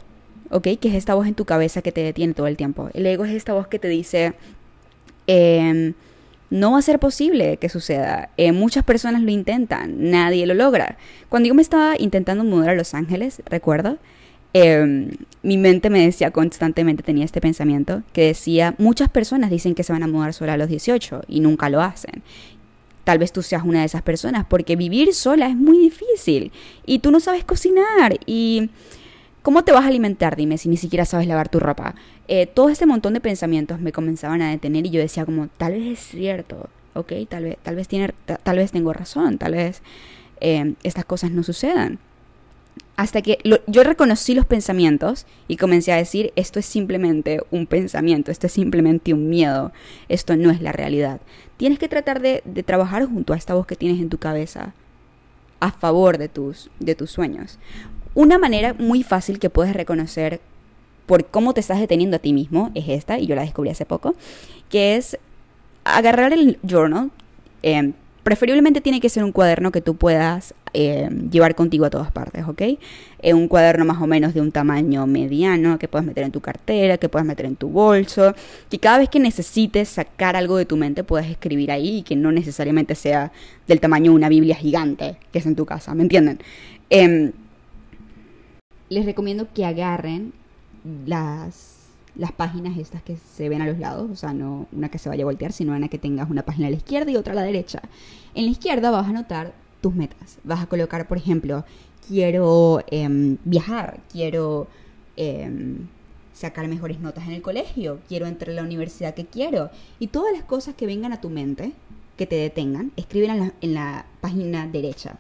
¿ok? 0.51 0.69
Que 0.79 0.89
es 0.89 0.95
esta 0.95 1.15
voz 1.15 1.27
en 1.27 1.35
tu 1.35 1.47
cabeza 1.47 1.81
que 1.81 1.93
te 1.93 2.03
detiene 2.03 2.35
todo 2.35 2.47
el 2.47 2.57
tiempo. 2.57 2.91
El 2.93 3.07
ego 3.07 3.25
es 3.25 3.33
esta 3.33 3.55
voz 3.55 3.67
que 3.67 3.79
te 3.79 3.89
dice, 3.89 4.35
Em, 5.29 5.93
no 6.51 6.73
va 6.73 6.79
a 6.79 6.83
ser 6.83 6.99
posible 6.99 7.59
que 7.59 7.69
suceda. 7.69 8.31
Eh, 8.39 8.53
muchas 8.53 8.83
personas 8.83 9.23
lo 9.23 9.31
intentan, 9.31 10.11
nadie 10.11 10.47
lo 10.47 10.55
logra. 10.55 10.97
Cuando 11.29 11.49
yo 11.49 11.55
me 11.55 11.61
estaba 11.61 11.95
intentando 11.99 12.43
mudar 12.45 12.71
a 12.71 12.75
Los 12.75 12.95
Ángeles, 12.95 13.43
recuerdo, 13.45 13.99
em, 14.55 15.11
mi 15.43 15.59
mente 15.59 15.91
me 15.91 16.01
decía 16.05 16.31
constantemente, 16.31 17.03
tenía 17.03 17.27
este 17.27 17.43
pensamiento, 17.43 18.03
que 18.15 18.23
decía, 18.29 18.75
muchas 18.79 19.11
personas 19.11 19.51
dicen 19.51 19.75
que 19.75 19.83
se 19.83 19.93
van 19.93 20.03
a 20.03 20.09
mudar 20.09 20.33
sola 20.33 20.55
a 20.55 20.57
los 20.57 20.71
18 20.71 21.23
y 21.29 21.41
nunca 21.41 21.69
lo 21.69 21.83
hacen. 21.83 22.23
Tal 23.05 23.19
vez 23.19 23.31
tú 23.31 23.43
seas 23.43 23.65
una 23.65 23.81
de 23.81 23.87
esas 23.87 24.03
personas, 24.03 24.47
porque 24.49 24.77
vivir 24.77 25.13
sola 25.15 25.49
es 25.49 25.57
muy 25.57 25.79
difícil 25.79 26.53
y 26.87 27.01
tú 27.01 27.11
no 27.11 27.21
sabes 27.21 27.45
cocinar 27.45 28.19
y 28.25 28.71
¿Cómo 29.49 29.65
te 29.65 29.73
vas 29.73 29.87
a 29.87 29.89
alimentar? 29.89 30.37
Dime 30.37 30.59
si 30.59 30.69
ni 30.69 30.77
siquiera 30.77 31.07
sabes 31.07 31.27
lavar 31.27 31.49
tu 31.49 31.59
ropa. 31.59 31.95
Eh, 32.29 32.45
todo 32.45 32.69
este 32.69 32.85
montón 32.85 33.15
de 33.15 33.21
pensamientos 33.21 33.81
me 33.81 33.93
comenzaban 33.93 34.43
a 34.43 34.51
detener 34.51 34.85
y 34.85 34.91
yo 34.91 35.01
decía 35.01 35.25
como, 35.25 35.49
tal 35.57 35.73
vez 35.73 35.85
es 35.85 36.01
cierto, 36.01 36.69
¿ok? 36.93 37.15
Tal 37.31 37.45
vez, 37.45 37.57
tal 37.63 37.75
vez, 37.75 37.89
tiene, 37.89 38.13
tal 38.43 38.59
vez 38.59 38.73
tengo 38.73 38.93
razón, 38.93 39.39
tal 39.39 39.53
vez 39.53 39.81
eh, 40.43 40.75
estas 40.83 41.07
cosas 41.07 41.31
no 41.31 41.43
sucedan. 41.43 41.99
Hasta 42.97 43.23
que 43.23 43.39
yo 43.67 43.85
reconocí 43.85 44.35
los 44.35 44.45
pensamientos 44.45 45.25
y 45.49 45.57
comencé 45.57 45.93
a 45.93 45.97
decir, 45.97 46.31
esto 46.37 46.59
es 46.59 46.67
simplemente 46.67 47.41
un 47.51 47.65
pensamiento, 47.65 48.31
esto 48.31 48.49
es 48.49 48.53
simplemente 48.53 49.15
un 49.15 49.31
miedo, 49.31 49.73
esto 50.11 50.37
no 50.37 50.51
es 50.51 50.61
la 50.61 50.73
realidad. 50.73 51.23
Tienes 51.57 51.79
que 51.79 51.89
tratar 51.89 52.21
de, 52.21 52.43
de 52.45 52.63
trabajar 52.65 53.07
junto 53.07 53.33
a 53.33 53.39
esta 53.39 53.55
voz 53.55 53.67
que 53.67 53.77
tienes 53.77 53.99
en 53.99 54.11
tu 54.11 54.19
cabeza 54.19 54.75
a 55.61 55.73
favor 55.73 56.19
de 56.19 56.29
tus, 56.29 56.71
de 56.79 56.95
tus 56.95 57.11
sueños. 57.11 57.59
Una 58.19 58.37
manera 58.37 58.75
muy 58.77 59.05
fácil 59.05 59.39
que 59.39 59.49
puedes 59.49 59.75
reconocer 59.75 60.41
por 61.07 61.27
cómo 61.27 61.55
te 61.55 61.61
estás 61.61 61.79
deteniendo 61.79 62.17
a 62.17 62.19
ti 62.19 62.33
mismo 62.33 62.73
es 62.75 62.89
esta, 62.89 63.21
y 63.21 63.29
yo 63.29 63.37
la 63.37 63.43
descubrí 63.43 63.71
hace 63.71 63.87
poco, 63.87 64.17
que 64.69 64.97
es 64.97 65.17
agarrar 65.85 66.33
el 66.33 66.59
journal, 66.69 67.13
eh, 67.63 67.93
Preferiblemente 68.25 68.81
tiene 68.81 69.01
que 69.01 69.09
ser 69.09 69.23
un 69.23 69.31
cuaderno 69.31 69.71
que 69.71 69.81
tú 69.81 69.97
puedas 69.97 70.53
eh, 70.75 71.09
llevar 71.31 71.55
contigo 71.55 71.87
a 71.87 71.91
todas 71.91 72.11
partes, 72.11 72.45
¿ok? 72.47 72.61
Eh, 73.21 73.33
un 73.33 73.47
cuaderno 73.47 73.85
más 73.87 74.03
o 74.03 74.07
menos 74.07 74.35
de 74.35 74.41
un 74.41 74.51
tamaño 74.53 75.07
mediano 75.07 75.79
que 75.79 75.87
puedas 75.87 76.05
meter 76.05 76.25
en 76.25 76.33
tu 76.33 76.41
cartera, 76.41 76.99
que 76.99 77.09
puedas 77.09 77.25
meter 77.25 77.47
en 77.47 77.57
tu 77.57 77.69
bolso, 77.69 78.35
que 78.69 78.79
cada 78.79 78.99
vez 78.99 79.09
que 79.09 79.21
necesites 79.21 79.89
sacar 79.89 80.37
algo 80.37 80.59
de 80.59 80.67
tu 80.67 80.77
mente 80.77 81.05
puedas 81.05 81.27
escribir 81.29 81.71
ahí 81.71 81.99
y 81.99 82.03
que 82.03 82.17
no 82.17 82.33
necesariamente 82.33 82.97
sea 82.97 83.33
del 83.67 83.81
tamaño 83.81 84.11
de 84.11 84.17
una 84.17 84.29
Biblia 84.29 84.57
gigante 84.57 85.17
que 85.33 85.39
es 85.39 85.47
en 85.47 85.55
tu 85.57 85.65
casa, 85.65 85.95
¿me 85.95 86.03
entienden? 86.03 86.39
Em, 86.91 87.33
les 88.89 89.05
recomiendo 89.05 89.53
que 89.53 89.65
agarren 89.65 90.33
las 91.07 91.79
las 92.19 92.33
páginas 92.33 92.77
estas 92.77 93.03
que 93.03 93.17
se 93.17 93.49
ven 93.49 93.63
a 93.63 93.67
los 93.67 93.79
lados, 93.79 94.11
o 94.11 94.17
sea, 94.17 94.35
no 94.35 94.67
una 94.73 94.89
que 94.89 94.99
se 94.99 95.09
vaya 95.09 95.23
a 95.23 95.27
voltear, 95.27 95.53
sino 95.53 95.75
una 95.75 95.89
que 95.89 95.99
tengas 95.99 96.29
una 96.29 96.43
página 96.43 96.67
a 96.67 96.71
la 96.71 96.77
izquierda 96.77 97.11
y 97.11 97.17
otra 97.17 97.33
a 97.33 97.37
la 97.37 97.43
derecha. 97.43 97.81
En 98.35 98.45
la 98.45 98.51
izquierda 98.51 98.91
vas 98.91 99.07
a 99.07 99.11
anotar 99.11 99.55
tus 99.81 99.95
metas. 99.95 100.39
Vas 100.43 100.61
a 100.61 100.67
colocar, 100.67 101.07
por 101.07 101.17
ejemplo, 101.17 101.65
quiero 102.07 102.83
em, 102.89 103.37
viajar, 103.45 104.01
quiero 104.11 104.67
em, 105.17 105.87
sacar 106.33 106.67
mejores 106.67 106.99
notas 106.99 107.27
en 107.29 107.35
el 107.35 107.43
colegio, 107.43 108.01
quiero 108.09 108.27
entrar 108.27 108.51
a 108.51 108.55
la 108.55 108.63
universidad 108.63 109.15
que 109.15 109.27
quiero. 109.27 109.71
Y 110.01 110.09
todas 110.09 110.33
las 110.33 110.43
cosas 110.43 110.75
que 110.75 110.87
vengan 110.87 111.13
a 111.13 111.21
tu 111.21 111.31
mente, 111.31 111.73
que 112.17 112.27
te 112.27 112.35
detengan, 112.35 112.91
escriben 112.97 113.31
en 113.31 113.39
la, 113.39 113.53
en 113.61 113.75
la 113.75 114.07
página 114.21 114.67
derecha. 114.67 115.19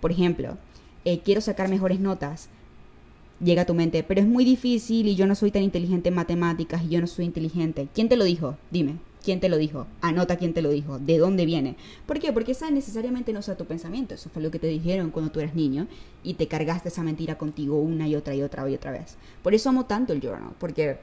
Por 0.00 0.10
ejemplo, 0.10 0.58
eh, 1.04 1.20
quiero 1.20 1.40
sacar 1.40 1.68
mejores 1.68 2.00
notas 2.00 2.48
llega 3.42 3.62
a 3.62 3.66
tu 3.66 3.74
mente, 3.74 4.02
pero 4.02 4.20
es 4.20 4.26
muy 4.26 4.44
difícil 4.44 5.08
y 5.08 5.16
yo 5.16 5.26
no 5.26 5.34
soy 5.34 5.50
tan 5.50 5.62
inteligente 5.62 6.08
en 6.08 6.14
matemáticas 6.14 6.82
y 6.84 6.90
yo 6.90 7.00
no 7.00 7.06
soy 7.06 7.24
inteligente. 7.24 7.88
¿Quién 7.94 8.08
te 8.08 8.16
lo 8.16 8.24
dijo? 8.24 8.56
Dime. 8.70 8.96
¿Quién 9.22 9.38
te 9.38 9.50
lo 9.50 9.58
dijo? 9.58 9.86
Anota 10.00 10.36
quién 10.36 10.54
te 10.54 10.62
lo 10.62 10.70
dijo. 10.70 10.98
¿De 10.98 11.18
dónde 11.18 11.44
viene? 11.44 11.76
¿Por 12.06 12.18
qué? 12.18 12.32
Porque 12.32 12.52
esa 12.52 12.70
necesariamente 12.70 13.34
no 13.34 13.42
sea 13.42 13.56
tu 13.56 13.66
pensamiento. 13.66 14.14
Eso 14.14 14.30
fue 14.30 14.42
lo 14.42 14.50
que 14.50 14.58
te 14.58 14.66
dijeron 14.66 15.10
cuando 15.10 15.30
tú 15.30 15.40
eras 15.40 15.54
niño 15.54 15.88
y 16.22 16.34
te 16.34 16.48
cargaste 16.48 16.88
esa 16.88 17.02
mentira 17.02 17.36
contigo 17.36 17.78
una 17.80 18.08
y 18.08 18.16
otra 18.16 18.34
y 18.34 18.42
otra 18.42 18.68
y 18.70 18.74
otra 18.74 18.92
vez. 18.92 19.16
Por 19.42 19.54
eso 19.54 19.68
amo 19.68 19.84
tanto 19.84 20.14
el 20.14 20.22
journal, 20.22 20.52
porque 20.58 20.98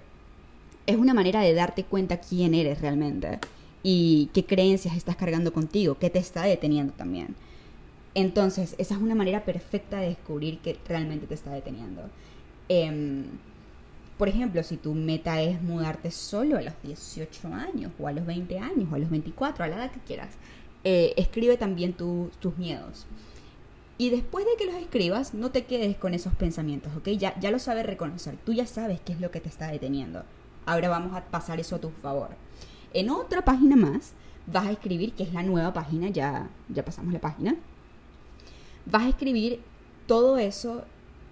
es 0.87 0.95
una 0.95 1.13
manera 1.13 1.41
de 1.41 1.53
darte 1.53 1.83
cuenta 1.83 2.19
quién 2.19 2.55
eres 2.55 2.81
realmente 2.81 3.39
y 3.83 4.31
qué 4.33 4.45
creencias 4.45 4.95
estás 4.97 5.15
cargando 5.15 5.53
contigo, 5.53 5.97
qué 5.99 6.09
te 6.09 6.19
está 6.19 6.43
deteniendo 6.43 6.93
también. 6.93 7.35
Entonces, 8.15 8.73
esa 8.79 8.95
es 8.95 9.01
una 9.01 9.13
manera 9.13 9.45
perfecta 9.45 9.99
de 9.99 10.07
descubrir 10.07 10.57
qué 10.59 10.75
realmente 10.87 11.27
te 11.27 11.35
está 11.35 11.51
deteniendo. 11.51 12.01
Em, 12.69 13.25
por 14.17 14.27
ejemplo, 14.27 14.63
si 14.63 14.77
tu 14.77 14.93
meta 14.93 15.41
es 15.41 15.61
mudarte 15.61 16.11
solo 16.11 16.57
a 16.57 16.61
los 16.61 16.73
18 16.83 17.47
años, 17.53 17.91
o 17.99 18.07
a 18.07 18.11
los 18.11 18.25
20 18.25 18.57
años, 18.59 18.89
o 18.91 18.95
a 18.95 18.99
los 18.99 19.09
24, 19.09 19.63
a 19.63 19.67
la 19.67 19.75
edad 19.75 19.91
que 19.91 19.99
quieras, 19.99 20.29
eh, 20.83 21.13
escribe 21.17 21.57
también 21.57 21.93
tus 21.93 22.57
miedos. 22.57 23.05
Y 23.99 24.09
después 24.09 24.45
de 24.45 24.51
que 24.57 24.71
los 24.71 24.75
escribas, 24.75 25.33
no 25.33 25.51
te 25.51 25.65
quedes 25.65 25.97
con 25.97 26.13
esos 26.13 26.33
pensamientos, 26.35 26.95
¿ok? 26.95 27.09
Ya, 27.09 27.39
ya 27.39 27.51
lo 27.51 27.59
sabes 27.59 27.85
reconocer, 27.85 28.37
tú 28.45 28.53
ya 28.53 28.67
sabes 28.67 28.99
qué 29.01 29.13
es 29.13 29.19
lo 29.19 29.31
que 29.31 29.39
te 29.39 29.49
está 29.49 29.71
deteniendo. 29.71 30.23
Ahora 30.65 30.89
vamos 30.89 31.15
a 31.15 31.25
pasar 31.25 31.59
eso 31.59 31.75
a 31.75 31.81
tu 31.81 31.89
favor. 31.89 32.29
En 32.93 33.09
otra 33.09 33.43
página 33.43 33.75
más, 33.75 34.13
vas 34.45 34.67
a 34.67 34.71
escribir, 34.71 35.13
que 35.13 35.23
es 35.23 35.33
la 35.33 35.43
nueva 35.43 35.73
página, 35.73 36.09
ya, 36.09 36.49
ya 36.69 36.85
pasamos 36.85 37.13
la 37.13 37.21
página, 37.21 37.55
vas 38.85 39.03
a 39.03 39.09
escribir 39.09 39.61
todo 40.05 40.37
eso 40.37 40.85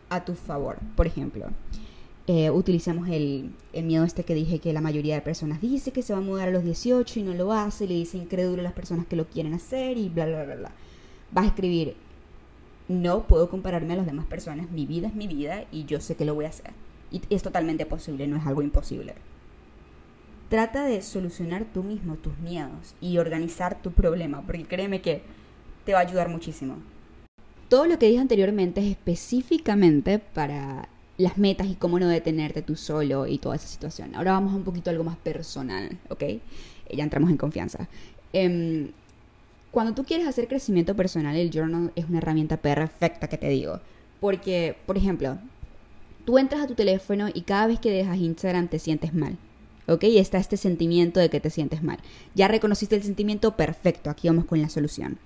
a 0.09 0.25
tu 0.25 0.35
favor. 0.35 0.77
Por 0.95 1.07
ejemplo, 1.07 1.47
eh, 2.27 2.49
utilicemos 2.49 3.07
el, 3.09 3.51
miedo 3.83 4.03
este 4.03 4.23
que 4.23 4.33
dije 4.33 4.57
que 4.59 4.73
la 4.73 4.81
mayoría 4.81 5.13
de 5.13 5.21
personas 5.21 5.61
dice 5.61 5.91
que 5.91 6.01
se 6.01 6.13
va 6.13 6.19
a 6.19 6.23
mudar 6.23 6.47
a 6.47 6.51
los 6.51 6.63
18 6.63 7.19
y 7.19 7.23
no 7.23 7.33
lo 7.35 7.53
hace, 7.53 7.87
le 7.87 7.93
dice 7.93 8.17
incrédulo 8.17 8.61
a 8.61 8.63
las 8.63 8.73
personas 8.73 9.05
que 9.05 9.15
lo 9.15 9.25
quieren 9.27 9.53
hacer 9.53 9.97
y 9.97 10.09
bla, 10.09 10.25
bla, 10.25 10.43
bla, 10.43 10.55
bla. 10.55 10.71
Vas 11.31 11.45
a 11.45 11.47
escribir, 11.49 11.95
no 12.87 13.27
puedo 13.27 13.49
compararme 13.49 13.93
a 13.93 13.97
las 13.97 14.05
demás 14.07 14.25
personas, 14.25 14.71
mi 14.71 14.87
vida 14.87 15.07
es 15.07 15.15
mi 15.15 15.27
vida 15.27 15.65
y 15.71 15.85
yo 15.85 16.01
sé 16.01 16.15
que 16.15 16.25
lo 16.25 16.33
voy 16.33 16.45
a 16.45 16.49
hacer. 16.49 16.71
Y 17.11 17.21
es 17.29 17.43
totalmente 17.43 17.85
posible, 17.85 18.27
no 18.27 18.37
es 18.37 18.45
algo 18.47 18.63
imposible. 18.63 19.13
Trata 20.49 20.85
de 20.85 21.01
solucionar 21.03 21.65
tú 21.65 21.83
mismo 21.83 22.15
tus 22.15 22.37
miedos 22.39 22.95
y 23.01 23.19
organizar 23.19 23.81
tu 23.81 23.91
problema, 23.91 24.41
porque 24.41 24.65
créeme 24.65 25.01
que 25.01 25.21
te 25.85 25.93
va 25.93 25.99
a 25.99 26.03
ayudar 26.03 26.29
muchísimo. 26.29 26.77
Todo 27.75 27.87
lo 27.87 27.99
que 27.99 28.07
dije 28.07 28.21
anteriormente 28.21 28.79
es 28.79 28.87
específicamente 28.91 30.17
para 30.17 30.87
las 31.17 31.37
metas 31.37 31.67
y 31.67 31.73
cómo 31.73 31.99
no 31.99 32.07
detenerte 32.07 32.61
tú 32.61 32.77
solo 32.77 33.27
y 33.27 33.37
toda 33.37 33.57
esa 33.57 33.67
situación. 33.67 34.15
Ahora 34.15 34.31
vamos 34.31 34.53
a 34.53 34.55
un 34.55 34.63
poquito 34.63 34.91
algo 34.91 35.03
más 35.03 35.17
personal, 35.17 35.97
¿ok? 36.07 36.23
Ya 36.93 37.03
entramos 37.03 37.29
en 37.29 37.35
confianza. 37.35 37.89
Em, 38.31 38.91
cuando 39.71 39.93
tú 39.93 40.05
quieres 40.05 40.25
hacer 40.25 40.47
crecimiento 40.47 40.95
personal, 40.95 41.35
el 41.35 41.51
journal 41.51 41.91
es 41.97 42.05
una 42.07 42.19
herramienta 42.19 42.55
perfecta 42.55 43.27
que 43.27 43.37
te 43.37 43.49
digo. 43.49 43.81
Porque, 44.21 44.77
por 44.85 44.95
ejemplo, 44.95 45.37
tú 46.23 46.37
entras 46.37 46.61
a 46.61 46.67
tu 46.67 46.75
teléfono 46.75 47.27
y 47.33 47.41
cada 47.41 47.67
vez 47.67 47.81
que 47.81 47.91
dejas 47.91 48.19
Instagram 48.19 48.69
te 48.69 48.79
sientes 48.79 49.13
mal. 49.13 49.35
¿Ok? 49.89 50.05
Y 50.05 50.19
está 50.19 50.37
este 50.37 50.55
sentimiento 50.55 51.19
de 51.19 51.29
que 51.29 51.41
te 51.41 51.49
sientes 51.49 51.83
mal. 51.83 51.97
Ya 52.35 52.47
reconociste 52.47 52.95
el 52.95 53.03
sentimiento, 53.03 53.57
perfecto, 53.57 54.09
aquí 54.09 54.29
vamos 54.29 54.45
con 54.45 54.61
la 54.61 54.69
solución 54.69 55.17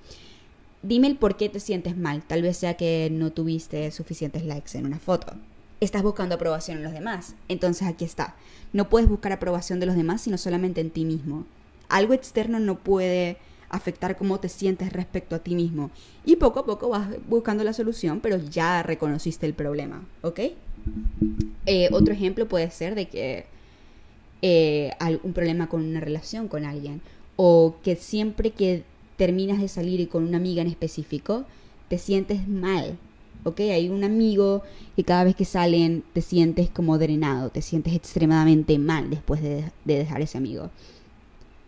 dime 0.82 1.08
el 1.08 1.18
por 1.18 1.38
qué 1.38 1.50
te 1.50 1.60
sientes 1.60 1.98
mal. 1.98 2.24
Tal 2.24 2.42
vez 2.42 2.58
sea 2.58 2.76
que 2.76 3.10
no 3.12 3.32
tuviste 3.32 3.92
suficientes 3.92 4.46
likes 4.46 4.78
en 4.78 4.86
una 4.86 5.00
foto. 5.00 5.34
Estás 5.80 6.04
buscando 6.04 6.36
aprobación 6.36 6.78
en 6.78 6.84
los 6.84 6.94
demás. 6.94 7.36
Entonces 7.48 7.88
aquí 7.88 8.06
está. 8.06 8.36
No 8.74 8.90
puedes 8.90 9.10
buscar 9.10 9.32
aprobación 9.32 9.80
de 9.80 9.86
los 9.86 9.96
demás, 9.96 10.22
sino 10.22 10.38
solamente 10.38 10.82
en 10.82 10.92
ti 10.92 11.06
mismo. 11.06 11.46
Algo 11.88 12.14
externo 12.14 12.60
no 12.60 12.78
puede 12.78 13.38
afectar 13.70 14.18
cómo 14.18 14.40
te 14.40 14.50
sientes 14.50 14.92
respecto 14.92 15.36
a 15.36 15.40
ti 15.40 15.56
mismo. 15.56 15.92
Y 16.26 16.36
poco 16.36 16.60
a 16.60 16.66
poco 16.66 16.90
vas 16.90 17.08
buscando 17.28 17.64
la 17.64 17.74
solución, 17.74 18.20
pero 18.20 18.38
ya 18.38 18.84
reconociste 18.84 19.46
el 19.46 19.54
problema, 19.54 20.04
¿ok? 20.22 20.40
Eh, 21.66 21.90
otro 21.92 22.14
ejemplo 22.14 22.48
puede 22.48 22.70
ser 22.72 22.96
de 22.96 23.08
que 23.08 23.46
eh, 24.42 24.92
un 25.24 25.34
problema 25.34 25.68
con 25.68 25.86
una 25.86 26.00
relación 26.00 26.48
con 26.48 26.66
alguien 26.66 27.02
o 27.36 27.76
que 27.84 27.96
siempre 27.96 28.52
que 28.52 28.84
terminas 29.20 29.60
de 29.60 29.68
salir 29.68 30.08
con 30.08 30.24
una 30.24 30.38
amiga 30.38 30.62
en 30.62 30.70
específico, 30.70 31.44
te 31.90 31.98
sientes 31.98 32.48
mal. 32.48 32.98
¿Ok? 33.44 33.60
Hay 33.60 33.90
un 33.90 34.04
amigo 34.04 34.64
que 34.96 35.04
cada 35.04 35.26
vez 35.26 35.36
que 35.36 35.46
salen 35.46 36.04
te 36.14 36.22
sientes 36.22 36.70
como 36.70 36.98
drenado, 36.98 37.50
te 37.50 37.62
sientes 37.62 37.94
extremadamente 37.94 38.80
mal 38.80 39.10
después 39.10 39.42
de, 39.42 39.66
de 39.86 39.98
dejar 39.98 40.22
ese 40.22 40.38
amigo. 40.38 40.70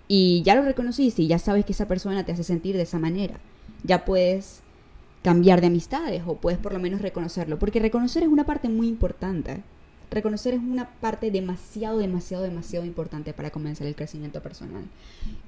Y 0.07 0.41
ya 0.43 0.55
lo 0.55 0.63
reconociste 0.63 1.21
y 1.21 1.27
ya 1.27 1.39
sabes 1.39 1.65
que 1.65 1.73
esa 1.73 1.87
persona 1.87 2.25
te 2.25 2.31
hace 2.31 2.43
sentir 2.43 2.75
de 2.77 2.83
esa 2.83 2.99
manera. 2.99 3.39
Ya 3.83 4.05
puedes 4.05 4.61
cambiar 5.21 5.59
de 5.61 5.67
amistades 5.67 6.23
o 6.25 6.35
puedes 6.35 6.59
por 6.59 6.73
lo 6.73 6.79
menos 6.79 7.01
reconocerlo, 7.01 7.59
porque 7.59 7.79
reconocer 7.79 8.23
es 8.23 8.29
una 8.29 8.45
parte 8.45 8.69
muy 8.69 8.87
importante 8.87 9.61
reconocer 10.11 10.53
es 10.53 10.59
una 10.59 10.89
parte 10.89 11.31
demasiado, 11.31 11.97
demasiado, 11.97 12.43
demasiado 12.43 12.85
importante 12.85 13.33
para 13.33 13.49
comenzar 13.49 13.87
el 13.87 13.95
crecimiento 13.95 14.41
personal. 14.41 14.83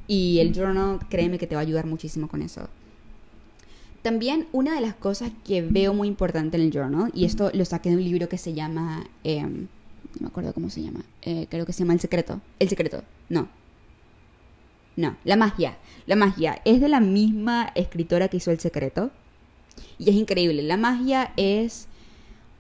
Y 0.08 0.40
el 0.40 0.54
journal, 0.54 1.00
créeme 1.10 1.38
que 1.38 1.48
te 1.48 1.56
va 1.56 1.62
a 1.62 1.64
ayudar 1.64 1.86
muchísimo 1.86 2.30
con 2.30 2.42
eso. 2.42 2.70
También 4.02 4.48
una 4.52 4.76
de 4.76 4.82
las 4.82 4.96
cosas 4.96 5.32
que 5.46 5.62
veo 5.62 5.94
muy 5.94 6.08
importante 6.08 6.58
en 6.58 6.64
el 6.64 6.72
journal, 6.72 7.12
y 7.14 7.26
esto 7.26 7.52
lo 7.54 7.64
saqué 7.66 7.90
de 7.90 7.98
un 7.98 8.04
libro 8.04 8.28
que 8.28 8.38
se 8.38 8.54
llama, 8.54 9.06
em, 9.24 9.68
no 10.16 10.22
me 10.22 10.28
acuerdo 10.28 10.54
cómo 10.54 10.70
se 10.70 10.82
llama, 10.82 11.04
eh, 11.22 11.48
creo 11.50 11.66
que 11.66 11.74
se 11.74 11.80
llama 11.80 11.94
El 11.94 12.00
Secreto. 12.00 12.42
El 12.60 12.70
Secreto, 12.70 13.04
no. 13.30 13.48
No, 14.96 15.18
La 15.24 15.36
Magia. 15.36 15.78
La 16.06 16.16
Magia 16.16 16.62
es 16.66 16.80
de 16.80 16.88
la 16.88 17.00
misma 17.00 17.72
escritora 17.76 18.28
que 18.28 18.38
hizo 18.38 18.52
El 18.52 18.60
Secreto. 18.60 19.12
Y 19.98 20.10
es 20.10 20.16
increíble. 20.16 20.62
La 20.62 20.78
Magia 20.78 21.34
es 21.36 21.88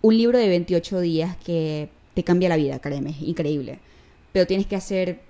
un 0.03 0.17
libro 0.17 0.38
de 0.38 0.50
28 0.50 1.00
días 1.00 1.38
que 1.38 1.88
te 2.13 2.24
cambia 2.24 2.50
la 2.50 2.57
vida, 2.57 2.79
créeme, 2.79 3.15
increíble. 3.22 3.79
Pero 4.33 4.45
tienes 4.45 4.67
que 4.67 4.75
hacer 4.75 5.22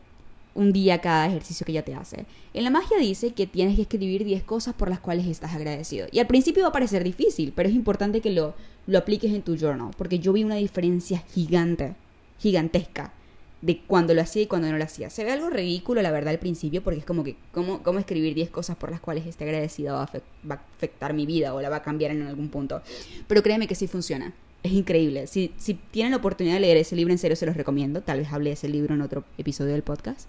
un 0.56 0.74
día 0.74 1.00
cada 1.00 1.28
ejercicio 1.28 1.64
que 1.64 1.74
ya 1.74 1.84
te 1.84 1.94
hace. 1.94 2.26
En 2.56 2.64
la 2.64 2.72
magia 2.72 2.98
dice 2.98 3.34
que 3.34 3.46
tienes 3.46 3.76
que 3.76 3.84
escribir 3.84 4.26
10 4.26 4.44
cosas 4.44 4.74
por 4.74 4.90
las 4.90 5.00
cuales 5.00 5.28
estás 5.28 5.54
agradecido. 5.54 6.08
Y 6.12 6.18
al 6.18 6.26
principio 6.26 6.64
va 6.64 6.70
a 6.70 6.74
parecer 6.74 7.04
difícil, 7.04 7.54
pero 7.56 7.70
es 7.70 7.76
importante 7.76 8.20
que 8.20 8.32
lo, 8.32 8.56
lo 8.88 8.98
apliques 8.98 9.32
en 9.32 9.44
tu 9.44 9.56
journal, 9.56 9.92
porque 9.96 10.18
yo 10.18 10.34
vi 10.34 10.44
una 10.44 10.56
diferencia 10.56 11.24
gigante, 11.34 11.94
gigantesca, 12.40 13.14
de 13.62 13.80
cuando 13.80 14.16
lo 14.16 14.22
hacía 14.22 14.42
y 14.42 14.48
cuando 14.48 14.72
no 14.72 14.78
lo 14.78 14.84
hacía. 14.84 15.12
Se 15.12 15.24
ve 15.24 15.32
algo 15.32 15.52
ridículo, 15.52 16.02
la 16.02 16.12
verdad, 16.12 16.32
al 16.32 16.40
principio, 16.40 16.84
porque 16.84 17.00
es 17.00 17.06
como 17.06 17.24
que, 17.24 17.38
¿cómo, 17.52 17.84
cómo 17.84 18.00
escribir 18.00 18.34
10 18.34 18.50
cosas 18.50 18.76
por 18.76 18.90
las 18.90 19.00
cuales 19.00 19.28
esté 19.28 19.44
agradecido 19.44 19.96
va 19.96 20.56
a 20.56 20.62
afectar 20.76 21.14
mi 21.14 21.28
vida 21.28 21.54
o 21.54 21.62
la 21.62 21.70
va 21.70 21.78
a 21.78 21.82
cambiar 21.84 22.10
en 22.10 22.24
algún 22.24 22.50
punto? 22.50 22.82
Pero 23.28 23.44
créeme 23.44 23.68
que 23.68 23.76
sí 23.76 23.88
funciona 23.88 24.34
es 24.64 24.72
increíble. 24.72 25.28
Si, 25.28 25.52
tienen 25.92 26.12
la 26.12 26.18
oportunidad 26.18 26.56
de 26.56 26.62
leer 26.62 26.78
ese 26.78 26.96
libro, 26.96 27.12
en 27.12 27.20
serio 27.20 27.36
se 27.36 27.46
los 27.46 27.56
recomiendo. 27.56 28.02
Tal 28.02 28.20
vez 28.20 28.32
hable 28.32 28.50
de 28.50 28.54
ese 28.56 28.70
libro 28.70 28.96
en 28.96 29.02
otro 29.02 29.24
episodio 29.38 29.74
del 29.74 29.84
podcast. 29.84 30.28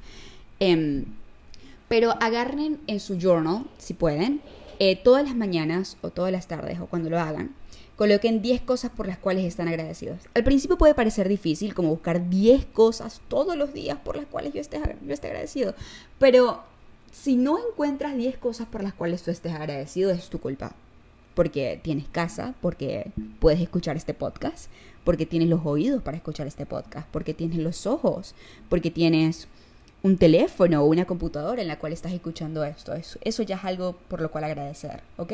Em, 0.61 1.05
pero 1.89 2.13
agarren 2.21 2.81
en 2.87 3.01
su 3.01 3.19
journal, 3.19 3.67
si 3.79 3.95
pueden, 3.95 4.41
eh, 4.81 4.97
todas 4.97 5.25
las 5.25 5.37
mañanas 5.37 5.97
o 6.03 6.11
todas 6.11 6.33
las 6.33 6.49
tardes 6.49 6.81
o 6.81 6.87
cuando 6.87 7.11
lo 7.11 7.19
hagan, 7.21 7.55
Coloquen 7.97 8.43
10 8.43 8.63
cosas 8.63 8.91
por 8.91 9.07
las 9.07 9.19
cuales 9.19 9.45
están 9.45 9.69
agradecidos. 9.69 10.19
Al 10.35 10.43
principio 10.43 10.77
puede 10.77 10.95
parecer 10.95 11.29
difícil 11.29 11.75
como 11.75 11.91
buscar 11.91 12.29
10 12.29 12.65
cosas 12.67 13.21
todos 13.29 13.57
los 13.57 13.73
días 13.73 13.99
por 14.05 14.17
las 14.17 14.27
cuales 14.27 14.53
yo 14.53 14.61
esté, 14.61 14.81
yo 15.07 15.15
esté 15.15 15.29
agradecido. 15.29 15.75
Pero 16.19 16.65
si 17.13 17.37
no 17.37 17.57
encuentras 17.57 18.17
10 18.17 18.37
cosas 18.39 18.67
por 18.67 18.83
las 18.83 18.95
cuales 18.95 19.23
tú 19.23 19.31
estés 19.31 19.53
agradecido, 19.53 20.11
es 20.11 20.29
tu 20.29 20.41
culpa. 20.41 20.75
Porque 21.35 21.81
tienes 21.83 22.09
casa, 22.09 22.55
porque 22.61 23.11
puedes 23.41 23.61
escuchar 23.61 23.97
este 23.97 24.15
podcast, 24.15 24.71
porque 25.05 25.27
tienes 25.27 25.49
los 25.49 25.65
oídos 25.65 26.03
para 26.03 26.17
escuchar 26.17 26.47
este 26.47 26.67
podcast, 26.67 27.09
porque 27.11 27.35
tienes 27.35 27.59
los 27.59 27.87
ojos, 27.87 28.35
porque 28.69 28.91
tienes 28.91 29.49
un 30.05 30.19
teléfono 30.19 30.83
o 30.83 30.85
una 30.85 31.07
computadora 31.07 31.63
en 31.63 31.69
la 31.69 31.79
cual 31.79 31.95
estás 31.95 32.13
escuchando 32.13 32.63
esto. 32.63 32.93
Eso, 32.95 33.43
ya 33.43 33.57
es 33.57 33.65
algo 33.65 33.97
por 34.09 34.21
lo 34.21 34.31
cual 34.31 34.45
agradecer, 34.45 35.03
¿ok? 35.17 35.33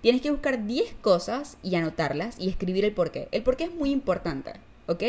Tienes 0.00 0.20
que 0.20 0.32
buscar 0.32 0.66
10 0.66 0.94
cosas 1.00 1.58
y 1.62 1.76
anotarlas 1.76 2.38
y 2.40 2.48
escribir 2.48 2.84
el 2.84 2.92
porqué. 2.92 3.28
El 3.30 3.44
porqué 3.44 3.64
es 3.64 3.74
muy 3.74 3.90
importante, 3.90 4.52
¿ok? 4.88 5.02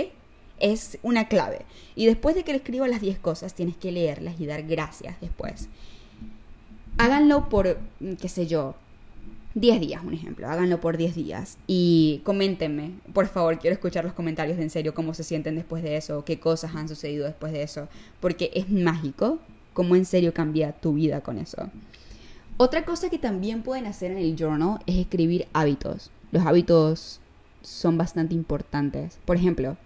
Es 0.60 1.00
una 1.02 1.28
clave. 1.28 1.66
Y 1.96 2.06
después 2.06 2.36
de 2.36 2.44
que 2.44 2.52
le 2.52 2.60
escribas 2.60 2.90
las 2.90 3.02
10 3.02 3.18
cosas, 3.18 3.56
tienes 3.56 3.76
que 3.76 3.92
leerlas 3.92 4.40
y 4.40 4.46
dar 4.46 4.62
gracias 4.62 5.20
después. 5.20 5.68
Háganlo 7.00 7.50
por, 7.50 7.80
qué 8.22 8.30
sé 8.30 8.46
yo, 8.46 8.76
10 9.56 9.80
días, 9.80 10.04
un 10.04 10.14
ejemplo. 10.14 10.48
Háganlo 10.50 10.82
por 10.82 10.98
10 10.98 11.16
días. 11.16 11.58
Y 11.66 12.22
coméntenme, 12.24 12.92
por 13.14 13.28
favor, 13.28 13.58
quiero 13.58 13.74
escuchar 13.74 14.04
los 14.04 14.14
comentarios 14.14 14.58
de 14.58 14.64
en 14.64 14.70
serio, 14.70 14.94
cómo 14.94 15.14
se 15.14 15.24
sienten 15.24 15.56
después 15.56 15.82
de 15.82 15.96
eso, 15.96 16.26
qué 16.26 16.40
cosas 16.40 16.76
han 16.76 16.90
sucedido 16.90 17.26
después 17.26 17.54
de 17.54 17.64
eso. 17.64 17.88
Porque 18.20 18.52
es 18.54 18.70
mágico 18.70 19.40
cómo 19.74 19.96
en 19.96 20.06
serio 20.06 20.34
cambia 20.34 20.74
tu 20.74 20.94
vida 20.94 21.22
con 21.22 21.38
eso. 21.38 21.70
Otra 22.58 22.86
cosa 22.86 23.10
que 23.10 23.18
también 23.18 23.64
pueden 23.64 23.86
hacer 23.86 24.12
en 24.12 24.18
el 24.18 24.36
journal 24.36 24.80
es 24.86 24.98
escribir 24.98 25.48
hábitos. 25.54 26.12
Los 26.32 26.46
hábitos 26.46 27.22
son 27.62 27.98
bastante 27.98 28.36
importantes. 28.36 29.20
Por 29.24 29.38
ejemplo, 29.38 29.78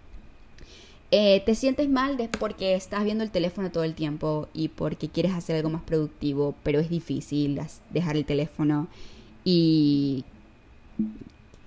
eh, 1.12 1.44
te 1.46 1.54
sientes 1.54 1.90
mal 1.90 2.18
porque 2.40 2.74
estás 2.74 3.04
viendo 3.04 3.24
el 3.24 3.32
teléfono 3.32 3.72
todo 3.72 3.84
el 3.84 3.94
tiempo 3.94 4.48
y 4.54 4.70
porque 4.70 5.10
quieres 5.10 5.34
hacer 5.34 5.58
algo 5.58 5.70
más 5.70 5.84
productivo, 5.84 6.56
pero 6.64 6.80
es 6.80 6.90
difícil 6.90 7.60
dejar 7.92 8.18
el 8.18 8.26
teléfono 8.26 8.88
y 9.44 10.26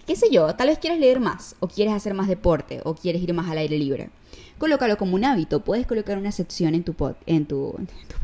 qué 0.06 0.16
sé 0.16 0.28
yo, 0.30 0.54
tal 0.54 0.68
vez 0.68 0.78
quieres 0.78 0.98
leer 0.98 1.20
más 1.20 1.56
o 1.60 1.68
quieres 1.68 1.94
hacer 1.94 2.14
más 2.14 2.28
deporte 2.28 2.80
o 2.84 2.94
quieres 2.94 3.22
ir 3.22 3.32
más 3.34 3.50
al 3.50 3.58
aire 3.58 3.78
libre 3.78 4.10
colócalo 4.62 4.96
como 4.96 5.16
un 5.16 5.24
hábito. 5.24 5.64
Puedes 5.64 5.88
colocar 5.88 6.16
una 6.18 6.30
sección 6.30 6.76
en 6.76 6.84
tu, 6.84 6.94
en 7.26 7.46
tu, 7.46 7.74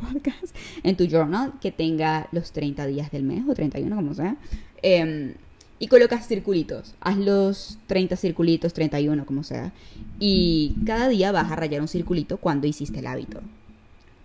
podcast, 0.01 0.55
en 0.85 0.97
tu 0.97 1.09
journal, 1.09 1.55
que 1.61 1.73
tenga 1.73 2.29
los 2.31 2.53
30 2.53 2.87
días 2.87 3.11
del 3.11 3.25
mes 3.25 3.43
o 3.49 3.55
31, 3.55 3.97
como 3.97 4.15
sea. 4.15 4.37
Em, 4.81 5.35
y 5.81 5.89
colocas 5.89 6.29
circulitos. 6.29 6.95
Haz 7.01 7.17
los 7.19 7.79
30 7.89 8.15
circulitos, 8.15 8.73
31, 8.73 9.27
como 9.27 9.43
sea. 9.43 9.73
Y 10.21 10.77
cada 10.87 11.09
día 11.09 11.33
vas 11.33 11.51
a 11.51 11.57
rayar 11.57 11.81
un 11.81 11.89
circulito 11.89 12.37
cuando 12.37 12.69
hiciste 12.69 13.01
el 13.01 13.09
hábito. 13.09 13.41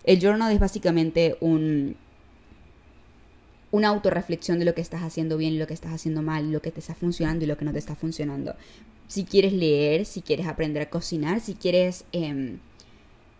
El 0.04 0.20
journal 0.20 0.52
es 0.52 0.60
básicamente 0.60 1.36
un, 1.40 1.96
una 3.74 3.90
autorreflexión 3.90 4.60
de 4.60 4.66
lo 4.66 4.74
que 4.74 4.82
estás 4.82 5.02
haciendo 5.02 5.36
bien 5.36 5.60
lo 5.60 5.68
que 5.68 5.74
estás 5.74 5.92
haciendo 5.92 6.22
mal, 6.22 6.52
lo 6.52 6.62
que 6.62 6.72
te 6.72 6.80
está 6.80 6.96
funcionando 6.96 7.44
y 7.44 7.48
lo 7.48 7.58
que 7.58 7.66
no 7.66 7.74
te 7.74 7.80
está 7.80 7.96
funcionando 7.96 8.56
si 9.08 9.26
quieres 9.26 9.54
leer, 9.54 10.06
si 10.06 10.22
quieres 10.24 10.48
aprender 10.48 10.82
a 10.82 10.90
cocinar, 10.90 11.40
si 11.40 11.54
quieres 11.54 12.06
em, 12.12 12.58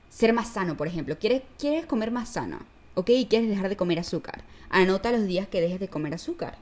ser 0.10 0.34
más 0.34 0.50
sano, 0.50 0.78
por 0.78 0.88
ejemplo, 0.88 1.18
quieres, 1.18 1.42
quieres 1.58 1.88
comer 1.88 2.12
más 2.12 2.30
sano, 2.30 2.60
¿ok? 2.94 3.10
Y 3.10 3.26
quieres 3.26 3.50
dejar 3.50 3.70
de 3.70 3.76
comer 3.76 4.00
azúcar. 4.00 4.44
Anota 4.70 5.12
los 5.12 5.26
días 5.26 5.48
que 5.48 5.62
dejes 5.62 5.80
de 5.80 5.88
comer 5.88 6.14
azúcar. 6.14 6.58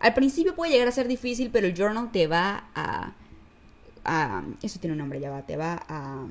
Al 0.00 0.14
principio 0.14 0.54
puede 0.54 0.72
llegar 0.72 0.88
a 0.88 0.92
ser 0.92 1.08
difícil, 1.08 1.50
pero 1.50 1.66
el 1.66 1.74
journal 1.74 2.10
te 2.12 2.26
va 2.26 2.68
a... 2.74 3.12
a 4.04 4.44
eso 4.62 4.78
tiene 4.80 4.92
un 4.92 4.98
nombre, 4.98 5.20
ya 5.20 5.30
va. 5.30 5.42
Te 5.42 5.56
va 5.56 5.84
a... 5.86 6.26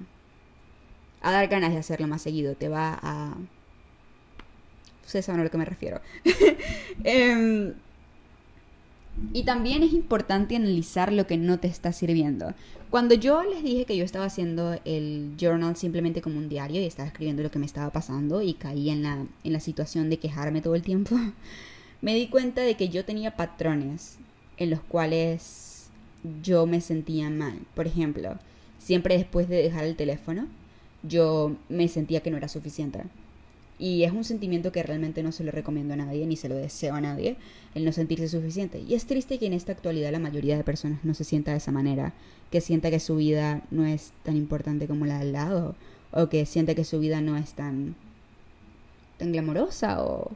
a 1.21 1.31
dar 1.31 1.47
ganas 1.47 1.73
de 1.73 1.79
hacerlo 1.79 2.07
más 2.07 2.23
seguido. 2.23 2.55
Te 2.55 2.69
va 2.69 2.99
a... 3.01 3.35
Ustedes 5.05 5.25
saben 5.25 5.41
a 5.41 5.43
lo 5.43 5.51
que 5.51 5.57
me 5.57 5.65
refiero. 5.65 6.01
eh, 7.03 7.73
y 9.31 9.43
también 9.43 9.83
es 9.83 9.93
importante 9.93 10.55
analizar 10.55 11.11
lo 11.13 11.27
que 11.27 11.37
no 11.37 11.59
te 11.59 11.67
está 11.67 11.91
sirviendo. 11.93 12.53
Cuando 12.89 13.15
yo 13.15 13.43
les 13.43 13.63
dije 13.63 13.85
que 13.85 13.97
yo 13.97 14.03
estaba 14.03 14.25
haciendo 14.25 14.79
el 14.85 15.33
journal 15.39 15.75
simplemente 15.75 16.21
como 16.21 16.37
un 16.37 16.49
diario 16.49 16.81
y 16.81 16.85
estaba 16.85 17.07
escribiendo 17.07 17.41
lo 17.41 17.51
que 17.51 17.59
me 17.59 17.65
estaba 17.65 17.91
pasando 17.91 18.41
y 18.41 18.53
caí 18.53 18.89
en 18.89 19.03
la, 19.03 19.25
en 19.43 19.53
la 19.53 19.59
situación 19.59 20.09
de 20.09 20.17
quejarme 20.17 20.61
todo 20.61 20.75
el 20.75 20.83
tiempo, 20.83 21.15
me 22.01 22.15
di 22.15 22.27
cuenta 22.27 22.61
de 22.61 22.75
que 22.75 22.89
yo 22.89 23.05
tenía 23.05 23.35
patrones 23.35 24.17
en 24.57 24.69
los 24.69 24.81
cuales 24.81 25.87
yo 26.43 26.65
me 26.65 26.81
sentía 26.81 27.29
mal. 27.29 27.59
Por 27.75 27.87
ejemplo, 27.87 28.37
siempre 28.77 29.17
después 29.17 29.49
de 29.49 29.57
dejar 29.57 29.85
el 29.85 29.95
teléfono, 29.95 30.47
yo 31.01 31.55
me 31.69 31.87
sentía 31.87 32.21
que 32.21 32.31
no 32.31 32.37
era 32.37 32.47
suficiente 32.47 33.03
y 33.79 34.03
es 34.03 34.11
un 34.11 34.23
sentimiento 34.23 34.71
que 34.71 34.83
realmente 34.83 35.23
no 35.23 35.31
se 35.31 35.43
lo 35.43 35.51
recomiendo 35.51 35.93
a 35.93 35.97
nadie, 35.97 36.25
ni 36.25 36.35
se 36.35 36.49
lo 36.49 36.55
deseo 36.55 36.95
a 36.95 37.01
nadie, 37.01 37.37
el 37.73 37.85
no 37.85 37.91
sentirse 37.91 38.27
suficiente. 38.27 38.79
Y 38.79 38.93
es 38.93 39.05
triste 39.05 39.39
que 39.39 39.47
en 39.47 39.53
esta 39.53 39.71
actualidad 39.71 40.11
la 40.11 40.19
mayoría 40.19 40.57
de 40.57 40.63
personas 40.63 41.03
no 41.03 41.13
se 41.13 41.23
sienta 41.23 41.51
de 41.51 41.57
esa 41.57 41.71
manera, 41.71 42.13
que 42.51 42.61
sienta 42.61 42.91
que 42.91 42.99
su 42.99 43.15
vida 43.15 43.63
no 43.71 43.85
es 43.85 44.11
tan 44.23 44.37
importante 44.37 44.87
como 44.87 45.05
la 45.05 45.19
del 45.19 45.33
lado, 45.33 45.75
o 46.11 46.29
que 46.29 46.45
sienta 46.45 46.75
que 46.75 46.83
su 46.83 46.99
vida 46.99 47.21
no 47.21 47.35
es 47.35 47.53
tan, 47.53 47.95
tan 49.17 49.31
glamorosa, 49.31 50.03
o... 50.03 50.31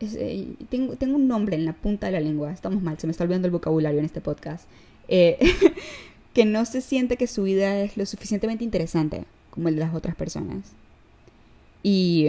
Eh, 0.00 0.54
tengo, 0.68 0.94
tengo 0.96 1.16
un 1.16 1.26
nombre 1.26 1.56
en 1.56 1.64
la 1.64 1.72
punta 1.72 2.06
de 2.06 2.12
la 2.12 2.20
lengua, 2.20 2.52
estamos 2.52 2.82
mal, 2.82 2.98
se 2.98 3.06
me 3.06 3.12
está 3.12 3.24
olvidando 3.24 3.46
el 3.48 3.52
vocabulario 3.52 3.98
en 3.98 4.04
este 4.04 4.20
podcast. 4.20 4.68
Eh, 5.08 5.38
que 6.34 6.44
no 6.44 6.64
se 6.66 6.82
siente 6.82 7.16
que 7.16 7.26
su 7.26 7.44
vida 7.44 7.78
es 7.80 7.96
lo 7.96 8.04
suficientemente 8.04 8.62
interesante 8.62 9.24
como 9.50 9.68
el 9.68 9.76
de 9.76 9.80
las 9.80 9.94
otras 9.94 10.14
personas 10.14 10.74
y 11.88 12.26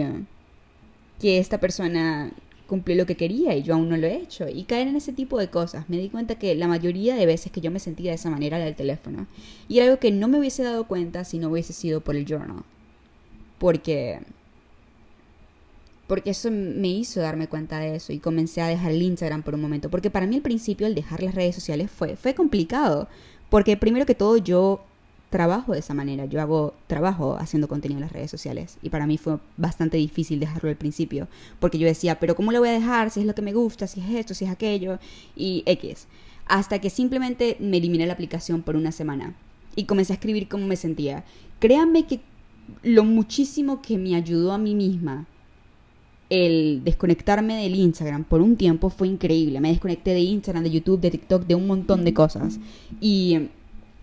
que 1.18 1.38
esta 1.40 1.58
persona 1.58 2.30
cumplió 2.68 2.96
lo 2.96 3.06
que 3.06 3.16
quería 3.16 3.56
y 3.56 3.64
yo 3.64 3.74
aún 3.74 3.88
no 3.88 3.96
lo 3.96 4.06
he 4.06 4.14
hecho. 4.14 4.46
Y 4.48 4.62
caer 4.62 4.86
en 4.86 4.94
ese 4.94 5.12
tipo 5.12 5.36
de 5.36 5.50
cosas. 5.50 5.88
Me 5.88 5.98
di 5.98 6.10
cuenta 6.10 6.36
que 6.36 6.54
la 6.54 6.68
mayoría 6.68 7.16
de 7.16 7.26
veces 7.26 7.50
que 7.50 7.60
yo 7.60 7.72
me 7.72 7.80
sentía 7.80 8.12
de 8.12 8.14
esa 8.14 8.30
manera 8.30 8.58
era 8.58 8.66
del 8.66 8.76
teléfono. 8.76 9.26
Y 9.66 9.78
era 9.78 9.86
algo 9.86 9.98
que 9.98 10.12
no 10.12 10.28
me 10.28 10.38
hubiese 10.38 10.62
dado 10.62 10.86
cuenta 10.86 11.24
si 11.24 11.40
no 11.40 11.48
hubiese 11.48 11.72
sido 11.72 12.00
por 12.00 12.14
el 12.14 12.24
journal. 12.24 12.62
Porque... 13.58 14.20
Porque 16.06 16.30
eso 16.30 16.52
me 16.52 16.86
hizo 16.86 17.18
darme 17.18 17.48
cuenta 17.48 17.80
de 17.80 17.96
eso 17.96 18.12
y 18.12 18.20
comencé 18.20 18.60
a 18.60 18.68
dejar 18.68 18.92
el 18.92 19.02
Instagram 19.02 19.42
por 19.42 19.54
un 19.54 19.60
momento. 19.60 19.90
Porque 19.90 20.08
para 20.08 20.28
mí 20.28 20.36
al 20.36 20.42
principio 20.42 20.86
el 20.86 20.94
dejar 20.94 21.20
las 21.20 21.34
redes 21.34 21.56
sociales 21.56 21.90
fue, 21.90 22.14
fue 22.14 22.32
complicado. 22.36 23.08
Porque 23.50 23.76
primero 23.76 24.06
que 24.06 24.14
todo 24.14 24.36
yo 24.36 24.84
trabajo 25.30 25.72
de 25.72 25.80
esa 25.80 25.94
manera. 25.94 26.24
Yo 26.24 26.40
hago 26.40 26.74
trabajo 26.86 27.36
haciendo 27.38 27.68
contenido 27.68 27.98
en 27.98 28.02
las 28.02 28.12
redes 28.12 28.30
sociales 28.30 28.78
y 28.82 28.90
para 28.90 29.06
mí 29.06 29.18
fue 29.18 29.38
bastante 29.56 29.96
difícil 29.96 30.40
dejarlo 30.40 30.70
al 30.70 30.76
principio 30.76 31.28
porque 31.60 31.78
yo 31.78 31.86
decía, 31.86 32.18
pero 32.18 32.34
¿cómo 32.34 32.52
lo 32.52 32.60
voy 32.60 32.70
a 32.70 32.72
dejar 32.72 33.10
si 33.10 33.20
es 33.20 33.26
lo 33.26 33.34
que 33.34 33.42
me 33.42 33.52
gusta, 33.52 33.86
si 33.86 34.00
es 34.00 34.10
esto, 34.10 34.34
si 34.34 34.44
es 34.44 34.50
aquello 34.50 34.98
y 35.36 35.62
X? 35.66 36.06
Hasta 36.46 36.80
que 36.80 36.90
simplemente 36.90 37.56
me 37.60 37.76
eliminé 37.76 38.06
la 38.06 38.14
aplicación 38.14 38.62
por 38.62 38.76
una 38.76 38.92
semana 38.92 39.34
y 39.76 39.84
comencé 39.84 40.12
a 40.12 40.16
escribir 40.16 40.48
cómo 40.48 40.66
me 40.66 40.76
sentía. 40.76 41.24
Créanme 41.58 42.06
que 42.06 42.20
lo 42.82 43.04
muchísimo 43.04 43.82
que 43.82 43.98
me 43.98 44.14
ayudó 44.14 44.52
a 44.52 44.58
mí 44.58 44.74
misma 44.74 45.26
el 46.30 46.82
desconectarme 46.84 47.62
del 47.62 47.74
Instagram 47.74 48.24
por 48.24 48.42
un 48.42 48.56
tiempo 48.56 48.90
fue 48.90 49.08
increíble. 49.08 49.60
Me 49.60 49.70
desconecté 49.70 50.10
de 50.10 50.20
Instagram, 50.20 50.62
de 50.62 50.70
YouTube, 50.70 51.00
de 51.00 51.10
TikTok, 51.10 51.46
de 51.46 51.54
un 51.54 51.66
montón 51.66 52.04
de 52.04 52.12
cosas. 52.12 52.58
Y 53.00 53.48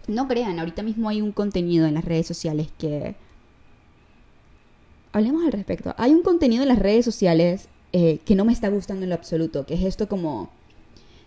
no 0.08 0.28
crean, 0.28 0.60
ahorita 0.60 0.84
mismo 0.84 1.10
hay 1.10 1.22
un 1.22 1.32
contenido 1.32 1.86
en 1.86 1.94
las 1.96 2.06
redes 2.06 2.28
sociales 2.28 2.70
que... 2.78 3.16
Hablemos 5.12 5.46
al 5.46 5.54
respecto. 5.54 5.96
Hay 5.98 6.12
un 6.12 6.24
contenido 6.24 6.64
en 6.64 6.70
las 6.70 6.80
redes 6.80 7.06
sociales 7.06 7.70
eh, 7.94 8.20
que 8.26 8.36
no 8.36 8.44
me 8.44 8.52
está 8.52 8.68
gustando 8.70 9.04
en 9.04 9.10
lo 9.10 9.16
absoluto, 9.16 9.66
que 9.66 9.76
es 9.76 9.84
esto 9.84 10.10
como... 10.10 10.50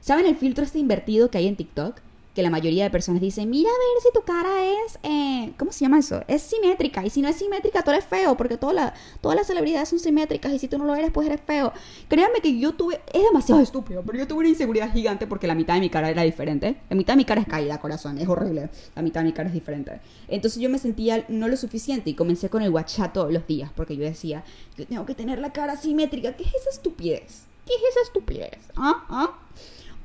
¿Saben 0.00 0.26
el 0.26 0.36
filtro 0.36 0.64
este 0.64 0.78
invertido 0.78 1.30
que 1.30 1.38
hay 1.38 1.46
en 1.46 1.56
TikTok? 1.56 1.96
Que 2.38 2.42
la 2.44 2.51
mayoría 2.51 2.85
de 2.85 2.90
personas 2.90 3.20
dicen, 3.20 3.51
mira 3.51 3.68
a 3.68 3.72
ver 3.72 4.01
si 4.01 4.12
tu 4.14 4.22
cara 4.22 4.64
es, 4.64 5.01
eh, 5.03 5.53
¿cómo 5.59 5.72
se 5.72 5.81
llama 5.81 5.98
eso? 5.98 6.22
Es 6.29 6.42
simétrica. 6.42 7.05
Y 7.05 7.11
si 7.11 7.20
no 7.20 7.27
es 7.27 7.35
simétrica, 7.35 7.83
tú 7.83 7.90
eres 7.90 8.05
feo, 8.05 8.37
porque 8.37 8.57
toda 8.57 8.72
la, 8.72 8.94
todas 9.20 9.37
las 9.37 9.48
celebridades 9.48 9.88
son 9.88 9.98
simétricas 9.98 10.53
y 10.53 10.61
si 10.61 10.68
tú 10.68 10.79
no 10.79 10.85
lo 10.85 10.94
eres, 10.94 11.11
pues 11.11 11.27
eres 11.27 11.40
feo. 11.40 11.72
Créanme 12.07 12.40
que 12.40 12.57
yo 12.57 12.74
tuve, 12.74 13.01
es 13.12 13.24
demasiado 13.24 13.61
estúpido, 13.61 14.05
pero 14.07 14.18
yo 14.18 14.29
tuve 14.29 14.38
una 14.38 14.51
inseguridad 14.51 14.92
gigante 14.92 15.27
porque 15.27 15.48
la 15.48 15.57
mitad 15.57 15.74
de 15.74 15.81
mi 15.81 15.90
cara 15.90 16.11
era 16.11 16.22
diferente. 16.22 16.77
La 16.88 16.94
mitad 16.94 17.14
de 17.14 17.16
mi 17.16 17.24
cara 17.24 17.40
es 17.40 17.48
caída, 17.48 17.81
corazón, 17.81 18.18
es 18.18 18.29
horrible. 18.29 18.70
La 18.94 19.03
mitad 19.03 19.22
de 19.22 19.27
mi 19.27 19.33
cara 19.33 19.48
es 19.48 19.55
diferente. 19.55 19.98
Entonces 20.29 20.62
yo 20.62 20.70
me 20.70 20.79
sentía 20.79 21.24
no 21.27 21.48
lo 21.48 21.57
suficiente 21.57 22.11
y 22.11 22.14
comencé 22.14 22.48
con 22.48 22.62
el 22.62 22.70
WhatsApp 22.70 23.14
todos 23.14 23.33
los 23.33 23.48
días 23.48 23.72
porque 23.74 23.96
yo 23.96 24.05
decía, 24.05 24.44
yo 24.77 24.87
tengo 24.87 25.05
que 25.07 25.16
tener 25.16 25.40
la 25.40 25.53
cara 25.53 25.77
simétrica. 25.77 26.37
¿Qué 26.37 26.44
es 26.44 26.55
esa 26.55 26.70
estupidez? 26.70 27.46
¿Qué 27.66 27.72
es 27.74 27.83
esa 27.90 28.03
estupidez? 28.03 28.61
¿Ah? 28.77 29.05
¿Ah? 29.09 29.38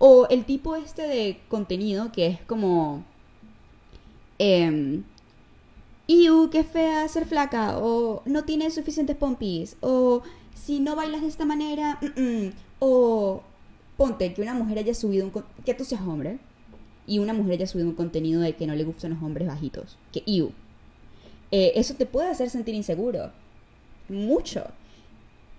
O 0.06 0.28
el 0.28 0.44
tipo 0.44 0.76
este 0.76 1.04
de 1.04 1.40
contenido 1.48 2.12
que 2.12 2.28
es 2.28 2.42
como... 2.42 3.06
Eh, 4.38 5.02
Iu, 6.08 6.50
qué 6.50 6.66
fea 6.66 7.08
ser 7.08 7.26
flaca, 7.26 7.78
o 7.78 8.22
no 8.26 8.44
tienes 8.44 8.74
suficientes 8.74 9.16
pompis, 9.16 9.78
o 9.80 10.22
si 10.54 10.82
no 10.82 10.98
bailas 10.98 11.22
de 11.22 11.30
esta 11.30 11.46
manera, 11.46 12.02
o 12.80 13.44
ponte 13.96 14.34
que 14.34 14.42
una 14.42 14.54
mujer 14.54 14.80
haya 14.80 14.94
subido 14.94 15.26
un... 15.28 15.44
que 15.64 15.74
tú 15.74 15.86
seas 15.86 16.02
hombre, 16.02 16.38
y 17.08 17.20
una 17.20 17.32
mujer 17.34 17.54
haya 17.54 17.68
subido 17.68 17.88
un 17.88 17.96
contenido 17.96 18.42
de 18.42 18.58
que 18.58 18.68
no 18.68 18.76
le 18.76 18.84
gustan 18.84 19.12
los 19.12 19.24
hombres 19.24 19.48
bajitos. 19.48 19.98
Que 20.12 20.22
iu. 20.26 20.52
Eh, 21.52 21.72
eso 21.76 21.94
te 21.94 22.06
puede 22.06 22.30
hacer 22.30 22.50
sentir 22.50 22.76
inseguro. 22.76 23.32
Mucho. 24.10 24.66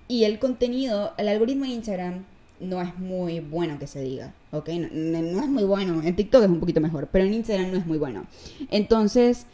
Y 0.07 0.25
el 0.25 0.39
contenido, 0.39 1.15
el 1.17 1.29
algoritmo 1.29 1.65
de 1.65 1.71
Instagram 1.71 2.27
no 2.64 2.81
es 2.83 2.98
muy 2.98 3.40
bueno 3.40 3.79
que 3.79 3.87
se 3.87 4.03
diga, 4.03 4.35
¿ok? 4.50 4.68
No, 4.92 5.40
es 5.40 5.48
muy 5.48 5.64
bueno. 5.64 6.03
En 6.03 6.16
TikTok 6.16 6.42
es 6.44 6.48
un 6.48 6.61
poquito 6.61 6.81
mejor, 6.81 7.09
pero 7.11 7.24
en 7.24 7.35
Instagram 7.35 7.70
no 7.70 7.79
es 7.79 7.87
muy 7.87 7.98
bueno. 7.98 8.27
Entonces, 8.70 9.46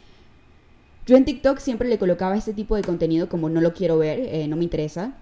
yo 1.05 1.17
en 1.17 1.25
TikTok 1.25 1.59
siempre 1.59 1.89
le 1.89 1.97
colocaba 1.97 2.37
este 2.37 2.53
tipo 2.53 2.75
de 2.75 2.83
contenido 2.83 3.29
como 3.29 3.49
no 3.49 3.61
lo 3.61 3.73
quiero 3.73 3.97
ver, 3.97 4.19
eh, 4.19 4.47
no 4.47 4.55
me 4.55 4.63
interesa. 4.63 5.13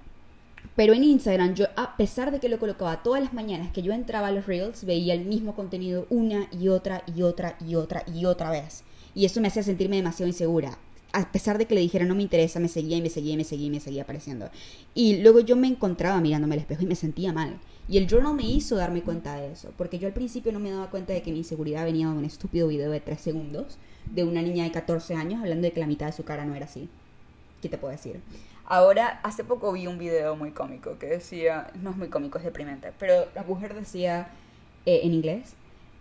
Pero 0.75 0.93
en 0.93 1.03
Instagram, 1.03 1.55
yo, 1.55 1.65
a 1.75 1.97
pesar 1.97 2.31
de 2.31 2.39
que 2.39 2.49
lo 2.49 2.59
colocaba 2.59 3.03
todas 3.03 3.21
las 3.21 3.33
mañanas 3.33 3.71
que 3.71 3.81
yo 3.81 3.91
entraba 3.91 4.27
a 4.27 4.31
los 4.31 4.45
Reels, 4.45 4.85
veía 4.85 5.13
el 5.13 5.25
mismo 5.25 5.55
contenido 5.55 6.05
una 6.09 6.47
y 6.51 6.69
otra 6.69 7.03
y 7.13 7.21
otra 7.21 7.57
y 7.65 7.75
otra 7.75 8.03
y 8.13 8.25
otra 8.25 8.51
vez. 8.51 8.83
Y 9.15 9.25
eso 9.25 9.41
me 9.41 9.47
hacía 9.47 9.63
sentirme 9.63 9.97
demasiado 9.97 10.27
insegura. 10.27 10.77
A 11.11 11.31
pesar 11.31 11.57
de 11.57 11.65
que 11.65 11.75
le 11.75 11.81
dijera 11.81 12.05
no 12.05 12.15
me 12.15 12.21
interesa, 12.21 12.59
me 12.59 12.67
seguía 12.67 12.97
y 12.97 13.01
me 13.01 13.09
seguía 13.09 13.33
y 13.33 13.37
me 13.37 13.43
seguía 13.43 13.67
y 13.67 13.71
me 13.71 13.79
seguía 13.79 14.03
apareciendo. 14.03 14.49
Y 14.93 15.17
luego 15.17 15.39
yo 15.39 15.55
me 15.55 15.67
encontraba 15.67 16.21
mirándome 16.21 16.53
al 16.55 16.61
espejo 16.61 16.83
y 16.83 16.87
me 16.87 16.95
sentía 16.95 17.33
mal. 17.33 17.57
Y 17.89 17.97
el 17.97 18.07
journal 18.07 18.35
me 18.35 18.43
hizo 18.43 18.75
darme 18.75 19.01
cuenta 19.01 19.35
de 19.35 19.51
eso. 19.51 19.73
Porque 19.75 19.97
yo 19.97 20.07
al 20.07 20.13
principio 20.13 20.51
no 20.51 20.59
me 20.59 20.69
daba 20.69 20.91
cuenta 20.91 21.11
de 21.11 21.23
que 21.23 21.31
mi 21.31 21.39
inseguridad 21.39 21.85
venía 21.85 22.07
de 22.07 22.13
un 22.13 22.23
estúpido 22.23 22.67
video 22.67 22.91
de 22.91 22.99
3 22.99 23.19
segundos 23.19 23.79
de 24.05 24.23
una 24.23 24.41
niña 24.43 24.63
de 24.63 24.71
14 24.71 25.15
años 25.15 25.41
hablando 25.41 25.63
de 25.63 25.71
que 25.71 25.79
la 25.79 25.87
mitad 25.87 26.05
de 26.05 26.11
su 26.11 26.23
cara 26.23 26.45
no 26.45 26.53
era 26.53 26.65
así. 26.65 26.87
¿Qué 27.61 27.67
te 27.67 27.77
puedo 27.77 27.91
decir? 27.91 28.21
Ahora, 28.65 29.19
hace 29.23 29.43
poco 29.43 29.73
vi 29.73 29.87
un 29.87 29.97
video 29.97 30.35
muy 30.35 30.51
cómico 30.51 30.99
que 30.99 31.07
decía, 31.07 31.71
no 31.81 31.89
es 31.89 31.97
muy 31.97 32.09
cómico, 32.09 32.37
es 32.37 32.43
deprimente, 32.43 32.93
pero 32.99 33.25
la 33.33 33.43
mujer 33.43 33.73
decía 33.73 34.29
eh, 34.85 35.01
en 35.03 35.13
inglés, 35.13 35.55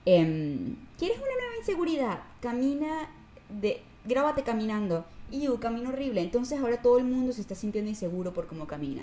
em, 0.05 0.77
¿quieres 0.99 1.17
una 1.17 1.27
nueva 1.41 1.57
inseguridad? 1.59 2.21
Camina, 2.41 3.09
de, 3.49 3.81
grábate 4.05 4.43
caminando. 4.43 5.07
Y 5.31 5.47
camino 5.59 5.91
horrible. 5.91 6.23
Entonces 6.23 6.59
ahora 6.59 6.81
todo 6.81 6.99
el 6.99 7.05
mundo 7.05 7.33
se 7.33 7.43
está 7.43 7.55
sintiendo 7.55 7.91
inseguro 7.91 8.33
por 8.33 8.47
cómo 8.47 8.67
camina. 8.67 9.03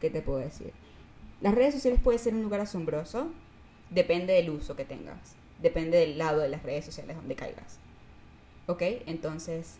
¿Qué 0.00 0.10
te 0.10 0.20
puedo 0.20 0.38
decir? 0.38 0.72
Las 1.40 1.54
redes 1.54 1.74
sociales 1.74 2.00
pueden 2.02 2.20
ser 2.20 2.34
un 2.34 2.42
lugar 2.42 2.60
asombroso, 2.60 3.28
depende 3.90 4.34
del 4.34 4.50
uso 4.50 4.76
que 4.76 4.84
tengas, 4.84 5.34
depende 5.62 5.98
del 5.98 6.18
lado 6.18 6.40
de 6.40 6.48
las 6.48 6.62
redes 6.62 6.84
sociales 6.84 7.16
donde 7.16 7.34
caigas. 7.34 7.78
¿Ok? 8.66 8.82
Entonces, 9.06 9.76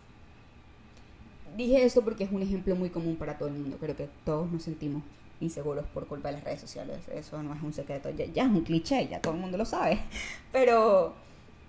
dije 1.55 1.83
esto 1.83 2.01
porque 2.01 2.23
es 2.23 2.31
un 2.31 2.41
ejemplo 2.41 2.75
muy 2.75 2.89
común 2.89 3.15
para 3.15 3.37
todo 3.37 3.49
el 3.49 3.55
mundo. 3.55 3.77
Creo 3.79 3.95
que 3.95 4.09
todos 4.25 4.51
nos 4.51 4.63
sentimos 4.63 5.03
inseguros 5.39 5.85
por 5.87 6.07
culpa 6.07 6.29
de 6.29 6.35
las 6.35 6.43
redes 6.43 6.61
sociales. 6.61 6.99
Eso 7.13 7.41
no 7.43 7.53
es 7.53 7.61
un 7.61 7.73
secreto, 7.73 8.09
ya, 8.09 8.43
es 8.43 8.49
un 8.49 8.61
cliché, 8.61 9.07
ya 9.07 9.21
todo 9.21 9.33
el 9.33 9.39
mundo 9.39 9.57
lo 9.57 9.65
sabe. 9.65 9.99
Pero 10.51 11.13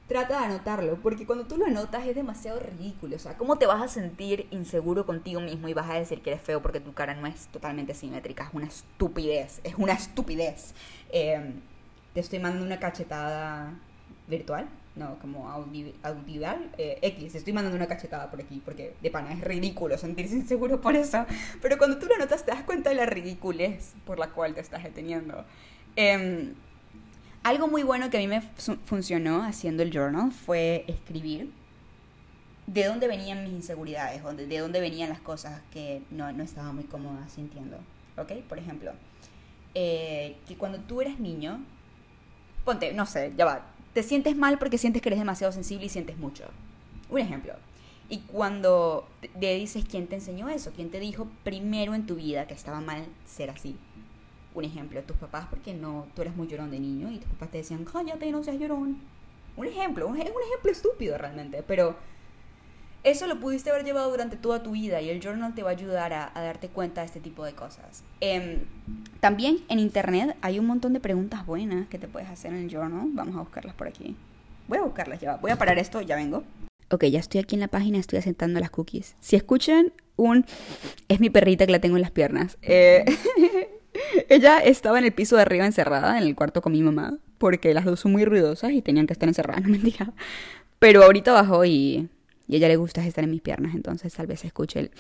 trata 0.08 0.40
de 0.40 0.44
anotarlo, 0.46 0.96
porque 1.02 1.26
cuando 1.26 1.46
tú 1.46 1.56
lo 1.56 1.66
anotas 1.66 2.06
es 2.06 2.14
demasiado 2.14 2.60
ridículo. 2.60 3.16
O 3.16 3.18
sea, 3.18 3.36
¿cómo 3.36 3.56
te 3.56 3.66
vas 3.66 3.82
a 3.82 3.88
sentir 3.88 4.46
inseguro 4.50 5.06
contigo 5.06 5.40
mismo 5.40 5.68
y 5.68 5.74
vas 5.74 5.90
a 5.90 5.94
decir 5.94 6.22
que 6.22 6.30
eres 6.30 6.42
feo 6.42 6.60
porque 6.60 6.80
tu 6.80 6.92
cara 6.92 7.14
no 7.14 7.26
es 7.26 7.46
totalmente 7.48 7.94
simétrica? 7.94 8.44
Es 8.44 8.50
una 8.54 8.66
estupidez, 8.66 9.60
es 9.64 9.74
una 9.76 9.92
estupidez. 9.94 10.74
Eh, 11.10 11.54
te 12.14 12.20
estoy 12.20 12.38
mandando 12.38 12.66
una 12.66 12.78
cachetada 12.78 13.74
virtual 14.28 14.68
no, 14.94 15.18
como 15.20 15.48
audival, 15.50 16.70
eh, 16.76 16.98
X, 17.00 17.34
estoy 17.34 17.54
mandando 17.54 17.76
una 17.76 17.86
cachetada 17.86 18.30
por 18.30 18.40
aquí, 18.40 18.60
porque 18.62 18.94
de 19.00 19.10
pana 19.10 19.32
es 19.32 19.40
ridículo 19.40 19.96
sentirse 19.96 20.34
inseguro 20.36 20.80
por 20.82 20.96
eso, 20.96 21.24
pero 21.62 21.78
cuando 21.78 21.98
tú 21.98 22.06
lo 22.06 22.18
notas 22.18 22.44
te 22.44 22.50
das 22.50 22.62
cuenta 22.64 22.90
de 22.90 22.96
la 22.96 23.06
ridiculez 23.06 23.94
por 24.04 24.18
la 24.18 24.28
cual 24.28 24.54
te 24.54 24.60
estás 24.60 24.84
deteniendo. 24.84 25.46
Em, 25.96 26.54
algo 27.42 27.68
muy 27.68 27.82
bueno 27.82 28.10
que 28.10 28.18
a 28.18 28.20
mí 28.20 28.28
me 28.28 28.40
funcionó 28.84 29.42
haciendo 29.42 29.82
el 29.82 29.90
journal 29.90 30.32
fue 30.32 30.84
escribir 30.86 31.50
de 32.66 32.84
dónde 32.84 33.08
venían 33.08 33.44
mis 33.44 33.52
inseguridades, 33.52 34.22
de 34.22 34.58
dónde 34.58 34.80
venían 34.80 35.08
las 35.08 35.20
cosas 35.20 35.60
que 35.72 36.02
no, 36.10 36.32
no 36.32 36.42
estaba 36.44 36.72
muy 36.72 36.84
cómoda 36.84 37.28
sintiendo. 37.28 37.76
¿Ok? 38.16 38.32
Por 38.48 38.58
ejemplo, 38.58 38.92
eh, 39.74 40.36
que 40.46 40.56
cuando 40.56 40.78
tú 40.78 41.00
eres 41.00 41.18
niño, 41.18 41.60
ponte, 42.64 42.92
no 42.92 43.06
sé, 43.06 43.32
ya 43.36 43.44
va, 43.44 43.66
te 43.92 44.02
sientes 44.02 44.36
mal 44.36 44.58
porque 44.58 44.78
sientes 44.78 45.02
que 45.02 45.08
eres 45.08 45.18
demasiado 45.18 45.52
sensible 45.52 45.86
y 45.86 45.88
sientes 45.88 46.16
mucho. 46.18 46.44
Un 47.10 47.18
ejemplo. 47.18 47.54
Y 48.08 48.18
cuando 48.18 49.08
te 49.40 49.54
dices 49.54 49.84
quién 49.88 50.06
te 50.06 50.16
enseñó 50.16 50.48
eso, 50.48 50.72
quién 50.74 50.90
te 50.90 51.00
dijo 51.00 51.28
primero 51.44 51.94
en 51.94 52.06
tu 52.06 52.16
vida 52.16 52.46
que 52.46 52.54
estaba 52.54 52.80
mal 52.80 53.06
ser 53.26 53.50
así. 53.50 53.76
Un 54.54 54.64
ejemplo, 54.64 55.02
tus 55.02 55.16
papás, 55.16 55.46
porque 55.48 55.72
no, 55.74 56.06
tú 56.14 56.22
eres 56.22 56.36
muy 56.36 56.46
llorón 56.46 56.70
de 56.70 56.78
niño 56.78 57.10
y 57.10 57.18
tus 57.18 57.30
papás 57.30 57.50
te 57.50 57.58
decían, 57.58 57.84
cállate, 57.84 58.30
no 58.30 58.42
seas 58.42 58.58
llorón. 58.58 58.98
Un 59.56 59.66
ejemplo, 59.66 60.06
un, 60.06 60.14
un 60.14 60.20
ejemplo 60.20 60.70
estúpido 60.70 61.16
realmente, 61.18 61.62
pero 61.66 61.96
eso 63.04 63.26
lo 63.26 63.40
pudiste 63.40 63.70
haber 63.70 63.84
llevado 63.84 64.10
durante 64.10 64.36
toda 64.36 64.62
tu 64.62 64.72
vida 64.72 65.00
y 65.00 65.10
el 65.10 65.20
journal 65.20 65.54
te 65.54 65.62
va 65.62 65.70
a 65.70 65.72
ayudar 65.72 66.12
a, 66.12 66.30
darte 66.34 66.68
cuenta 66.68 67.00
de 67.00 67.06
este 67.06 67.20
tipo 67.20 67.44
de 67.44 67.52
cosas. 67.52 68.04
Em, 68.20 68.60
también 69.18 69.58
en 69.68 69.80
internet 69.80 70.36
hay 70.40 70.58
un 70.60 70.66
montón 70.66 70.92
de 70.92 71.00
preguntas 71.00 71.44
buenas 71.44 71.88
que 71.88 71.98
te 71.98 72.06
puedes 72.06 72.28
hacer 72.28 72.52
en 72.52 72.60
el 72.62 72.70
journal. 72.70 73.08
Vamos 73.12 73.34
a 73.34 73.40
buscarlas 73.40 73.74
por 73.74 73.88
aquí. 73.88 74.16
Voy 74.68 74.78
a 74.78 74.82
buscarlas 74.82 75.20
ya. 75.20 75.36
Voy 75.36 75.50
a 75.50 75.56
parar 75.56 75.78
esto, 75.78 76.00
ya 76.00 76.14
vengo. 76.14 76.44
Ok, 76.90 77.04
ya 77.06 77.18
estoy 77.18 77.40
aquí 77.40 77.56
en 77.56 77.60
la 77.60 77.68
página, 77.68 77.98
estoy 77.98 78.18
asentando 78.18 78.60
las 78.60 78.70
cookies. 78.70 79.16
Si 79.18 79.34
escuchan 79.34 79.92
un... 80.16 80.44
Es 81.08 81.20
mi 81.20 81.30
perrita 81.30 81.66
que 81.66 81.72
la 81.72 81.80
tengo 81.80 81.96
en 81.96 82.02
las 82.02 82.10
piernas. 82.10 82.58
Eh, 82.62 83.04
ella 84.28 84.58
estaba 84.58 84.98
en 84.98 85.04
el 85.04 85.12
piso 85.12 85.36
de 85.36 85.42
arriba 85.42 85.66
encerrada, 85.66 86.18
en 86.18 86.24
el 86.24 86.34
cuarto 86.34 86.62
con 86.62 86.72
mi 86.72 86.82
mamá, 86.82 87.18
porque 87.38 87.74
las 87.74 87.84
dos 87.84 88.00
son 88.00 88.12
muy 88.12 88.24
ruidosas 88.24 88.72
y 88.72 88.82
tenían 88.82 89.06
que 89.06 89.12
estar 89.12 89.28
encerradas, 89.28 89.62
no 89.64 89.68
me 89.68 89.78
diga. 89.78 90.12
Pero 90.78 91.04
ahorita 91.04 91.32
bajó 91.32 91.64
y 91.64 92.08
y 92.52 92.56
ella 92.56 92.68
le 92.68 92.76
gusta 92.76 93.04
estar 93.06 93.24
en 93.24 93.30
mis 93.30 93.40
piernas, 93.40 93.74
entonces 93.74 94.12
tal 94.12 94.26
vez 94.26 94.44
escuche 94.44 94.80
el... 94.80 94.90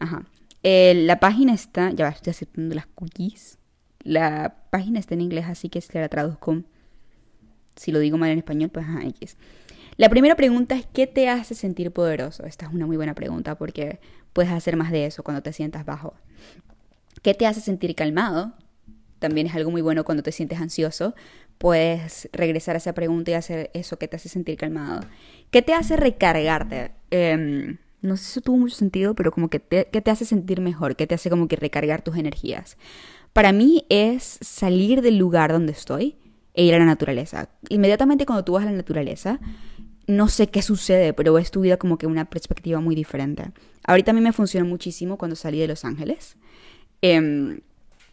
Ajá. 0.00 0.24
Eh, 0.64 0.92
la 0.94 1.20
página 1.20 1.54
está, 1.54 1.92
ya 1.92 2.04
va, 2.04 2.10
estoy 2.10 2.32
aceptando 2.32 2.74
las 2.74 2.86
cookies. 2.86 3.58
La 4.02 4.56
página 4.70 4.98
está 4.98 5.14
en 5.14 5.20
inglés, 5.20 5.46
así 5.46 5.68
que 5.68 5.80
se 5.80 6.00
la 6.00 6.08
traduzco. 6.08 6.62
Si 7.76 7.92
lo 7.92 8.00
digo 8.00 8.18
mal 8.18 8.30
en 8.30 8.38
español, 8.38 8.70
pues 8.70 8.86
ajá, 8.86 9.04
X. 9.06 9.36
La 9.96 10.08
primera 10.08 10.34
pregunta 10.34 10.74
es, 10.74 10.86
¿qué 10.92 11.06
te 11.06 11.28
hace 11.28 11.54
sentir 11.54 11.92
poderoso? 11.92 12.44
Esta 12.44 12.66
es 12.66 12.72
una 12.72 12.86
muy 12.86 12.96
buena 12.96 13.14
pregunta 13.14 13.56
porque 13.56 14.00
puedes 14.32 14.50
hacer 14.50 14.76
más 14.76 14.90
de 14.90 15.06
eso 15.06 15.22
cuando 15.22 15.42
te 15.42 15.52
sientas 15.52 15.84
bajo. 15.84 16.14
¿Qué 17.22 17.34
te 17.34 17.46
hace 17.46 17.60
sentir 17.60 17.94
calmado? 17.94 18.52
También 19.18 19.46
es 19.46 19.54
algo 19.54 19.70
muy 19.70 19.82
bueno 19.82 20.04
cuando 20.04 20.22
te 20.22 20.32
sientes 20.32 20.60
ansioso, 20.60 21.14
puedes 21.58 22.28
regresar 22.32 22.76
a 22.76 22.78
esa 22.78 22.94
pregunta 22.94 23.32
y 23.32 23.34
hacer 23.34 23.70
eso 23.74 23.98
que 23.98 24.08
te 24.08 24.16
hace 24.16 24.28
sentir 24.28 24.56
calmado. 24.56 25.00
¿Qué 25.50 25.60
te 25.62 25.74
hace 25.74 25.96
recargarte? 25.96 26.92
Em, 27.10 27.78
no 28.00 28.16
sé 28.16 28.24
si 28.24 28.40
tuvo 28.40 28.58
mucho 28.58 28.76
sentido, 28.76 29.14
pero 29.14 29.32
como 29.32 29.50
que 29.50 29.58
te, 29.58 29.88
¿qué 29.90 30.00
te 30.00 30.10
hace 30.10 30.24
sentir 30.24 30.60
mejor? 30.60 30.94
¿Qué 30.94 31.06
te 31.06 31.16
hace 31.16 31.30
como 31.30 31.48
que 31.48 31.56
recargar 31.56 32.02
tus 32.02 32.16
energías? 32.16 32.76
Para 33.32 33.52
mí 33.52 33.84
es 33.88 34.38
salir 34.40 35.02
del 35.02 35.18
lugar 35.18 35.52
donde 35.52 35.72
estoy 35.72 36.16
e 36.54 36.64
ir 36.64 36.74
a 36.74 36.78
la 36.78 36.84
naturaleza. 36.84 37.50
Inmediatamente 37.68 38.24
cuando 38.24 38.44
tú 38.44 38.52
vas 38.52 38.62
a 38.62 38.70
la 38.70 38.76
naturaleza, 38.76 39.40
no 40.06 40.28
sé 40.28 40.48
qué 40.48 40.62
sucede, 40.62 41.12
pero 41.12 41.34
ves 41.34 41.50
tu 41.50 41.60
vida 41.60 41.76
como 41.76 41.98
que 41.98 42.06
una 42.06 42.24
perspectiva 42.24 42.80
muy 42.80 42.94
diferente. 42.94 43.50
Ahorita 43.84 44.12
a 44.12 44.14
mí 44.14 44.20
me 44.20 44.32
funcionó 44.32 44.66
muchísimo 44.66 45.18
cuando 45.18 45.36
salí 45.36 45.58
de 45.58 45.68
Los 45.68 45.84
Ángeles. 45.84 46.36
Em, 47.02 47.60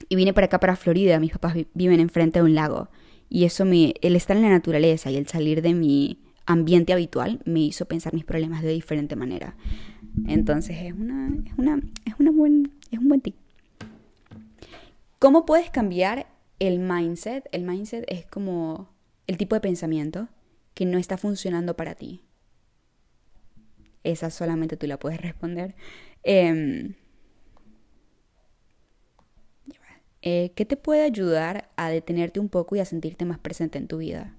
y 0.09 0.15
vine 0.15 0.33
para 0.33 0.45
acá, 0.45 0.59
para 0.59 0.75
Florida. 0.75 1.19
Mis 1.19 1.31
papás 1.31 1.55
viven 1.73 1.99
enfrente 1.99 2.39
de 2.39 2.45
un 2.45 2.55
lago. 2.55 2.89
Y 3.29 3.45
eso 3.45 3.65
me, 3.65 3.93
el 4.01 4.15
estar 4.15 4.37
en 4.37 4.43
la 4.43 4.49
naturaleza 4.49 5.11
y 5.11 5.17
el 5.17 5.27
salir 5.27 5.61
de 5.61 5.73
mi 5.73 6.19
ambiente 6.45 6.93
habitual 6.93 7.41
me 7.45 7.61
hizo 7.61 7.85
pensar 7.85 8.13
mis 8.13 8.23
problemas 8.23 8.61
de 8.61 8.69
diferente 8.69 9.15
manera. 9.15 9.55
Entonces 10.27 10.77
es 10.79 10.93
una, 10.93 11.27
es 11.45 11.53
una, 11.57 11.81
es 12.05 12.13
una 12.19 12.31
buen, 12.31 12.71
es 12.91 12.99
un 12.99 13.09
buen 13.09 13.21
tip. 13.21 13.35
¿Cómo 15.19 15.45
puedes 15.45 15.71
cambiar 15.71 16.27
el 16.59 16.79
mindset? 16.79 17.47
El 17.51 17.63
mindset 17.63 18.05
es 18.07 18.25
como 18.25 18.89
el 19.27 19.37
tipo 19.37 19.55
de 19.55 19.61
pensamiento 19.61 20.29
que 20.75 20.85
no 20.85 20.97
está 20.97 21.17
funcionando 21.17 21.75
para 21.75 21.95
ti. 21.95 22.21
Esa 24.03 24.29
solamente 24.29 24.77
tú 24.77 24.85
la 24.85 24.99
puedes 24.99 25.19
responder. 25.19 25.73
Eh, 26.23 26.93
Eh, 30.27 30.53
¿qué 30.55 30.65
te 30.65 30.75
puede 30.75 31.03
ayudar 31.03 31.69
a 31.75 31.89
detenerte 31.89 32.39
un 32.39 32.49
poco 32.49 32.75
y 32.75 32.79
a 32.79 32.85
sentirte 32.85 33.25
más 33.25 33.37
presente 33.37 33.77
en 33.77 33.87
tu 33.87 33.99
vida? 33.99 34.33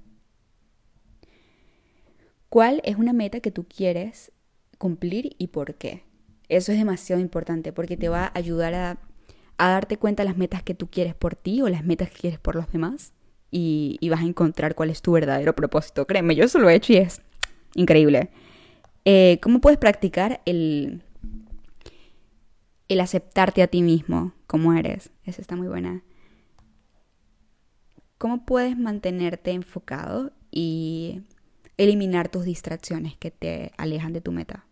¿Cuál 2.48 2.80
es 2.84 2.96
una 2.96 3.12
meta 3.12 3.38
que 3.38 3.52
tú 3.52 3.64
quieres 3.68 4.32
cumplir 4.78 5.36
y 5.38 5.46
por 5.46 5.76
qué? 5.76 6.02
Eso 6.48 6.72
es 6.72 6.78
demasiado 6.78 7.22
importante 7.22 7.72
porque 7.72 7.96
te 7.96 8.08
va 8.08 8.24
a 8.24 8.32
ayudar 8.34 8.74
a, 8.74 8.98
darte 9.58 9.96
cuenta 9.96 10.24
de 10.24 10.28
las 10.28 10.36
metas 10.36 10.64
que 10.64 10.74
tú 10.74 10.88
quieres 10.88 11.14
por 11.14 11.36
ti 11.36 11.62
o 11.62 11.68
las 11.68 11.84
metas 11.84 12.10
que 12.10 12.18
quieres 12.18 12.40
por 12.40 12.56
los 12.56 12.70
demás 12.72 13.12
y, 13.52 13.96
vas 14.10 14.22
a 14.22 14.26
encontrar 14.26 14.74
cuál 14.74 14.90
es 14.90 15.02
tu 15.02 15.12
verdadero 15.12 15.54
propósito. 15.54 16.04
Créeme, 16.04 16.34
yo 16.34 16.44
eso 16.44 16.58
lo 16.58 16.68
he 16.68 16.74
hecho 16.74 16.94
y 16.94 16.96
es 16.96 17.22
increíble. 17.76 18.30
Eh, 19.04 19.38
¿Cómo 19.40 19.60
puedes 19.60 19.78
practicar 19.78 20.40
el, 20.46 21.02
el 22.88 23.00
aceptarte 23.00 23.62
a 23.62 23.68
ti 23.68 23.82
mismo 23.82 24.32
como 24.46 24.72
eres. 24.72 25.10
Esa 25.24 25.40
está 25.40 25.56
muy 25.56 25.68
buena. 25.68 26.02
¿Cómo 28.18 28.46
puedes 28.46 28.78
mantenerte 28.78 29.50
enfocado 29.50 30.32
y 30.50 31.22
eliminar 31.76 32.28
tus 32.28 32.44
distracciones 32.44 33.16
que 33.16 33.30
te 33.30 33.72
alejan 33.76 34.12
de 34.12 34.20
tu 34.20 34.32
meta. 34.32 34.64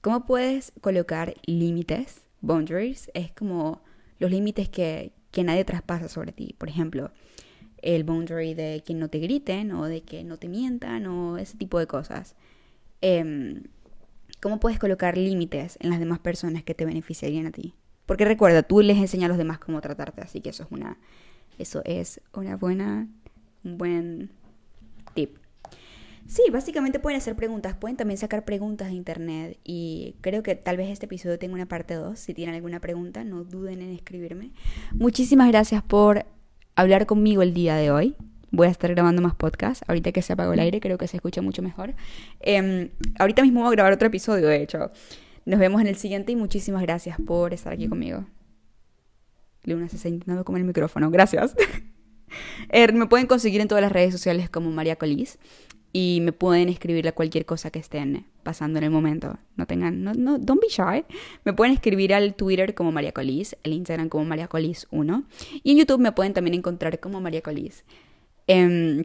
¿Cómo 0.00 0.26
puedes 0.26 0.72
colocar 0.80 1.34
límites? 1.44 2.22
Boundaries 2.40 3.10
es 3.14 3.32
como 3.32 3.82
los 4.20 4.30
límites 4.30 4.68
que, 4.68 5.12
que 5.32 5.42
nadie 5.42 5.64
traspasa 5.64 6.08
sobre 6.08 6.32
ti. 6.32 6.54
Por 6.56 6.68
ejemplo, 6.68 7.10
el 7.82 8.04
boundary 8.04 8.54
de 8.54 8.82
que 8.86 8.94
no 8.94 9.08
te 9.08 9.18
griten 9.18 9.72
o 9.72 9.86
de 9.86 10.02
que 10.02 10.22
no 10.22 10.36
te 10.36 10.48
mientan 10.48 11.06
o 11.06 11.36
ese 11.38 11.56
tipo 11.56 11.78
de 11.78 11.88
cosas. 11.88 12.36
Em, 13.00 13.64
¿Cómo 14.40 14.60
puedes 14.60 14.78
colocar 14.78 15.16
límites 15.16 15.78
en 15.80 15.90
las 15.90 15.98
demás 15.98 16.20
personas 16.20 16.62
que 16.62 16.74
te 16.74 16.84
beneficiarían 16.84 17.46
a 17.46 17.50
ti? 17.50 17.74
Porque 18.06 18.24
recuerda, 18.24 18.62
tú 18.62 18.80
les 18.80 18.96
enseñas 18.96 19.26
a 19.26 19.28
los 19.28 19.38
demás 19.38 19.58
cómo 19.58 19.80
tratarte, 19.80 20.22
así 20.22 20.40
que 20.40 20.50
eso 20.50 20.62
es 20.62 20.68
una, 20.70 20.96
eso 21.58 21.82
es 21.84 22.20
una 22.32 22.56
buena, 22.56 23.08
un 23.64 23.78
buen 23.78 24.30
tip. 25.14 25.36
Sí, 26.26 26.42
básicamente 26.52 27.00
pueden 27.00 27.16
hacer 27.16 27.34
preguntas, 27.34 27.74
pueden 27.74 27.96
también 27.96 28.18
sacar 28.18 28.44
preguntas 28.44 28.88
de 28.88 28.94
internet 28.94 29.58
y 29.64 30.14
creo 30.20 30.42
que 30.42 30.54
tal 30.54 30.76
vez 30.76 30.90
este 30.90 31.06
episodio 31.06 31.38
tenga 31.38 31.54
una 31.54 31.66
parte 31.66 31.94
2. 31.94 32.18
Si 32.18 32.34
tienen 32.34 32.54
alguna 32.54 32.80
pregunta, 32.80 33.24
no 33.24 33.44
duden 33.44 33.80
en 33.80 33.94
escribirme. 33.94 34.52
Muchísimas 34.92 35.48
gracias 35.48 35.82
por 35.82 36.26
hablar 36.76 37.06
conmigo 37.06 37.42
el 37.42 37.54
día 37.54 37.76
de 37.76 37.90
hoy. 37.90 38.14
Voy 38.50 38.66
a 38.66 38.70
estar 38.70 38.90
grabando 38.90 39.22
más 39.22 39.34
podcasts. 39.34 39.84
Ahorita 39.88 40.12
que 40.12 40.22
se 40.22 40.32
apagó 40.32 40.52
el 40.52 40.60
aire, 40.60 40.80
creo 40.80 40.98
que 40.98 41.06
se 41.06 41.16
escucha 41.16 41.42
mucho 41.42 41.62
mejor. 41.62 41.94
Em, 42.40 42.90
ahorita 43.18 43.42
mismo 43.42 43.60
voy 43.60 43.68
a 43.68 43.72
grabar 43.72 43.92
otro 43.92 44.08
episodio, 44.08 44.48
de 44.48 44.62
hecho. 44.62 44.90
Nos 45.44 45.58
vemos 45.58 45.80
en 45.80 45.86
el 45.86 45.96
siguiente 45.96 46.32
y 46.32 46.36
muchísimas 46.36 46.82
gracias 46.82 47.18
por 47.24 47.54
estar 47.54 47.72
aquí 47.72 47.88
conmigo. 47.88 48.26
Luna 49.64 49.88
se 49.88 49.96
está 49.96 50.08
intentando 50.08 50.44
comer 50.44 50.60
el 50.60 50.66
micrófono. 50.66 51.10
Gracias. 51.10 51.54
Er, 52.68 52.92
me 52.92 53.06
pueden 53.06 53.26
conseguir 53.26 53.60
en 53.60 53.68
todas 53.68 53.82
las 53.82 53.92
redes 53.92 54.12
sociales 54.12 54.50
como 54.50 54.70
María 54.70 54.96
Colis 54.96 55.38
y 55.92 56.20
me 56.22 56.32
pueden 56.32 56.68
escribir 56.68 57.08
a 57.08 57.12
cualquier 57.12 57.46
cosa 57.46 57.70
que 57.70 57.78
estén 57.78 58.26
pasando 58.42 58.78
en 58.78 58.84
el 58.84 58.90
momento. 58.90 59.38
No 59.56 59.66
tengan, 59.66 60.04
no, 60.04 60.12
no, 60.14 60.38
don't 60.38 60.60
be 60.60 60.68
shy. 60.68 61.04
Me 61.44 61.52
pueden 61.52 61.72
escribir 61.72 62.14
al 62.14 62.34
Twitter 62.34 62.74
como 62.74 62.92
María 62.92 63.12
Colis, 63.12 63.56
el 63.62 63.72
Instagram 63.72 64.08
como 64.08 64.24
María 64.24 64.48
Colis 64.48 64.86
1 64.90 65.24
y 65.62 65.72
en 65.72 65.78
YouTube 65.78 66.00
me 66.00 66.12
pueden 66.12 66.34
también 66.34 66.54
encontrar 66.54 67.00
como 67.00 67.20
María 67.20 67.40
Colis. 67.40 67.84
Em, 68.48 69.04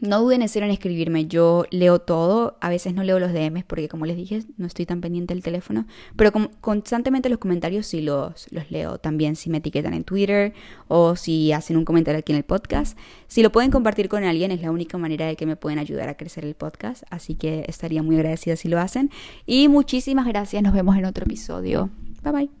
no 0.00 0.20
duden 0.20 0.42
en 0.42 0.70
escribirme, 0.70 1.26
yo 1.26 1.64
leo 1.70 1.98
todo, 1.98 2.56
a 2.60 2.68
veces 2.68 2.94
no 2.94 3.02
leo 3.02 3.18
los 3.18 3.32
DMs 3.32 3.64
porque 3.64 3.88
como 3.88 4.06
les 4.06 4.16
dije, 4.16 4.44
no 4.56 4.66
estoy 4.66 4.86
tan 4.86 5.00
pendiente 5.00 5.34
del 5.34 5.42
teléfono, 5.42 5.86
pero 6.14 6.30
constantemente 6.60 7.28
los 7.28 7.38
comentarios 7.38 7.86
sí 7.86 8.00
los, 8.00 8.46
los 8.52 8.70
leo 8.70 8.98
también, 8.98 9.34
si 9.34 9.50
me 9.50 9.58
etiquetan 9.58 9.94
en 9.94 10.04
Twitter 10.04 10.52
o 10.86 11.16
si 11.16 11.52
hacen 11.52 11.76
un 11.76 11.84
comentario 11.84 12.20
aquí 12.20 12.32
en 12.32 12.38
el 12.38 12.44
podcast. 12.44 12.96
Si 13.26 13.42
lo 13.42 13.50
pueden 13.50 13.70
compartir 13.70 14.08
con 14.08 14.22
alguien 14.22 14.52
es 14.52 14.62
la 14.62 14.70
única 14.70 14.98
manera 14.98 15.26
de 15.26 15.36
que 15.36 15.46
me 15.46 15.56
pueden 15.56 15.80
ayudar 15.80 16.08
a 16.08 16.16
crecer 16.16 16.44
el 16.44 16.54
podcast, 16.54 17.02
así 17.10 17.34
que 17.34 17.64
estaría 17.66 18.02
muy 18.02 18.16
agradecida 18.16 18.54
si 18.54 18.68
lo 18.68 18.78
hacen. 18.78 19.10
Y 19.46 19.68
muchísimas 19.68 20.26
gracias, 20.26 20.62
nos 20.62 20.74
vemos 20.74 20.96
en 20.96 21.06
otro 21.06 21.24
episodio. 21.24 21.90
Bye 22.22 22.32
bye. 22.32 22.57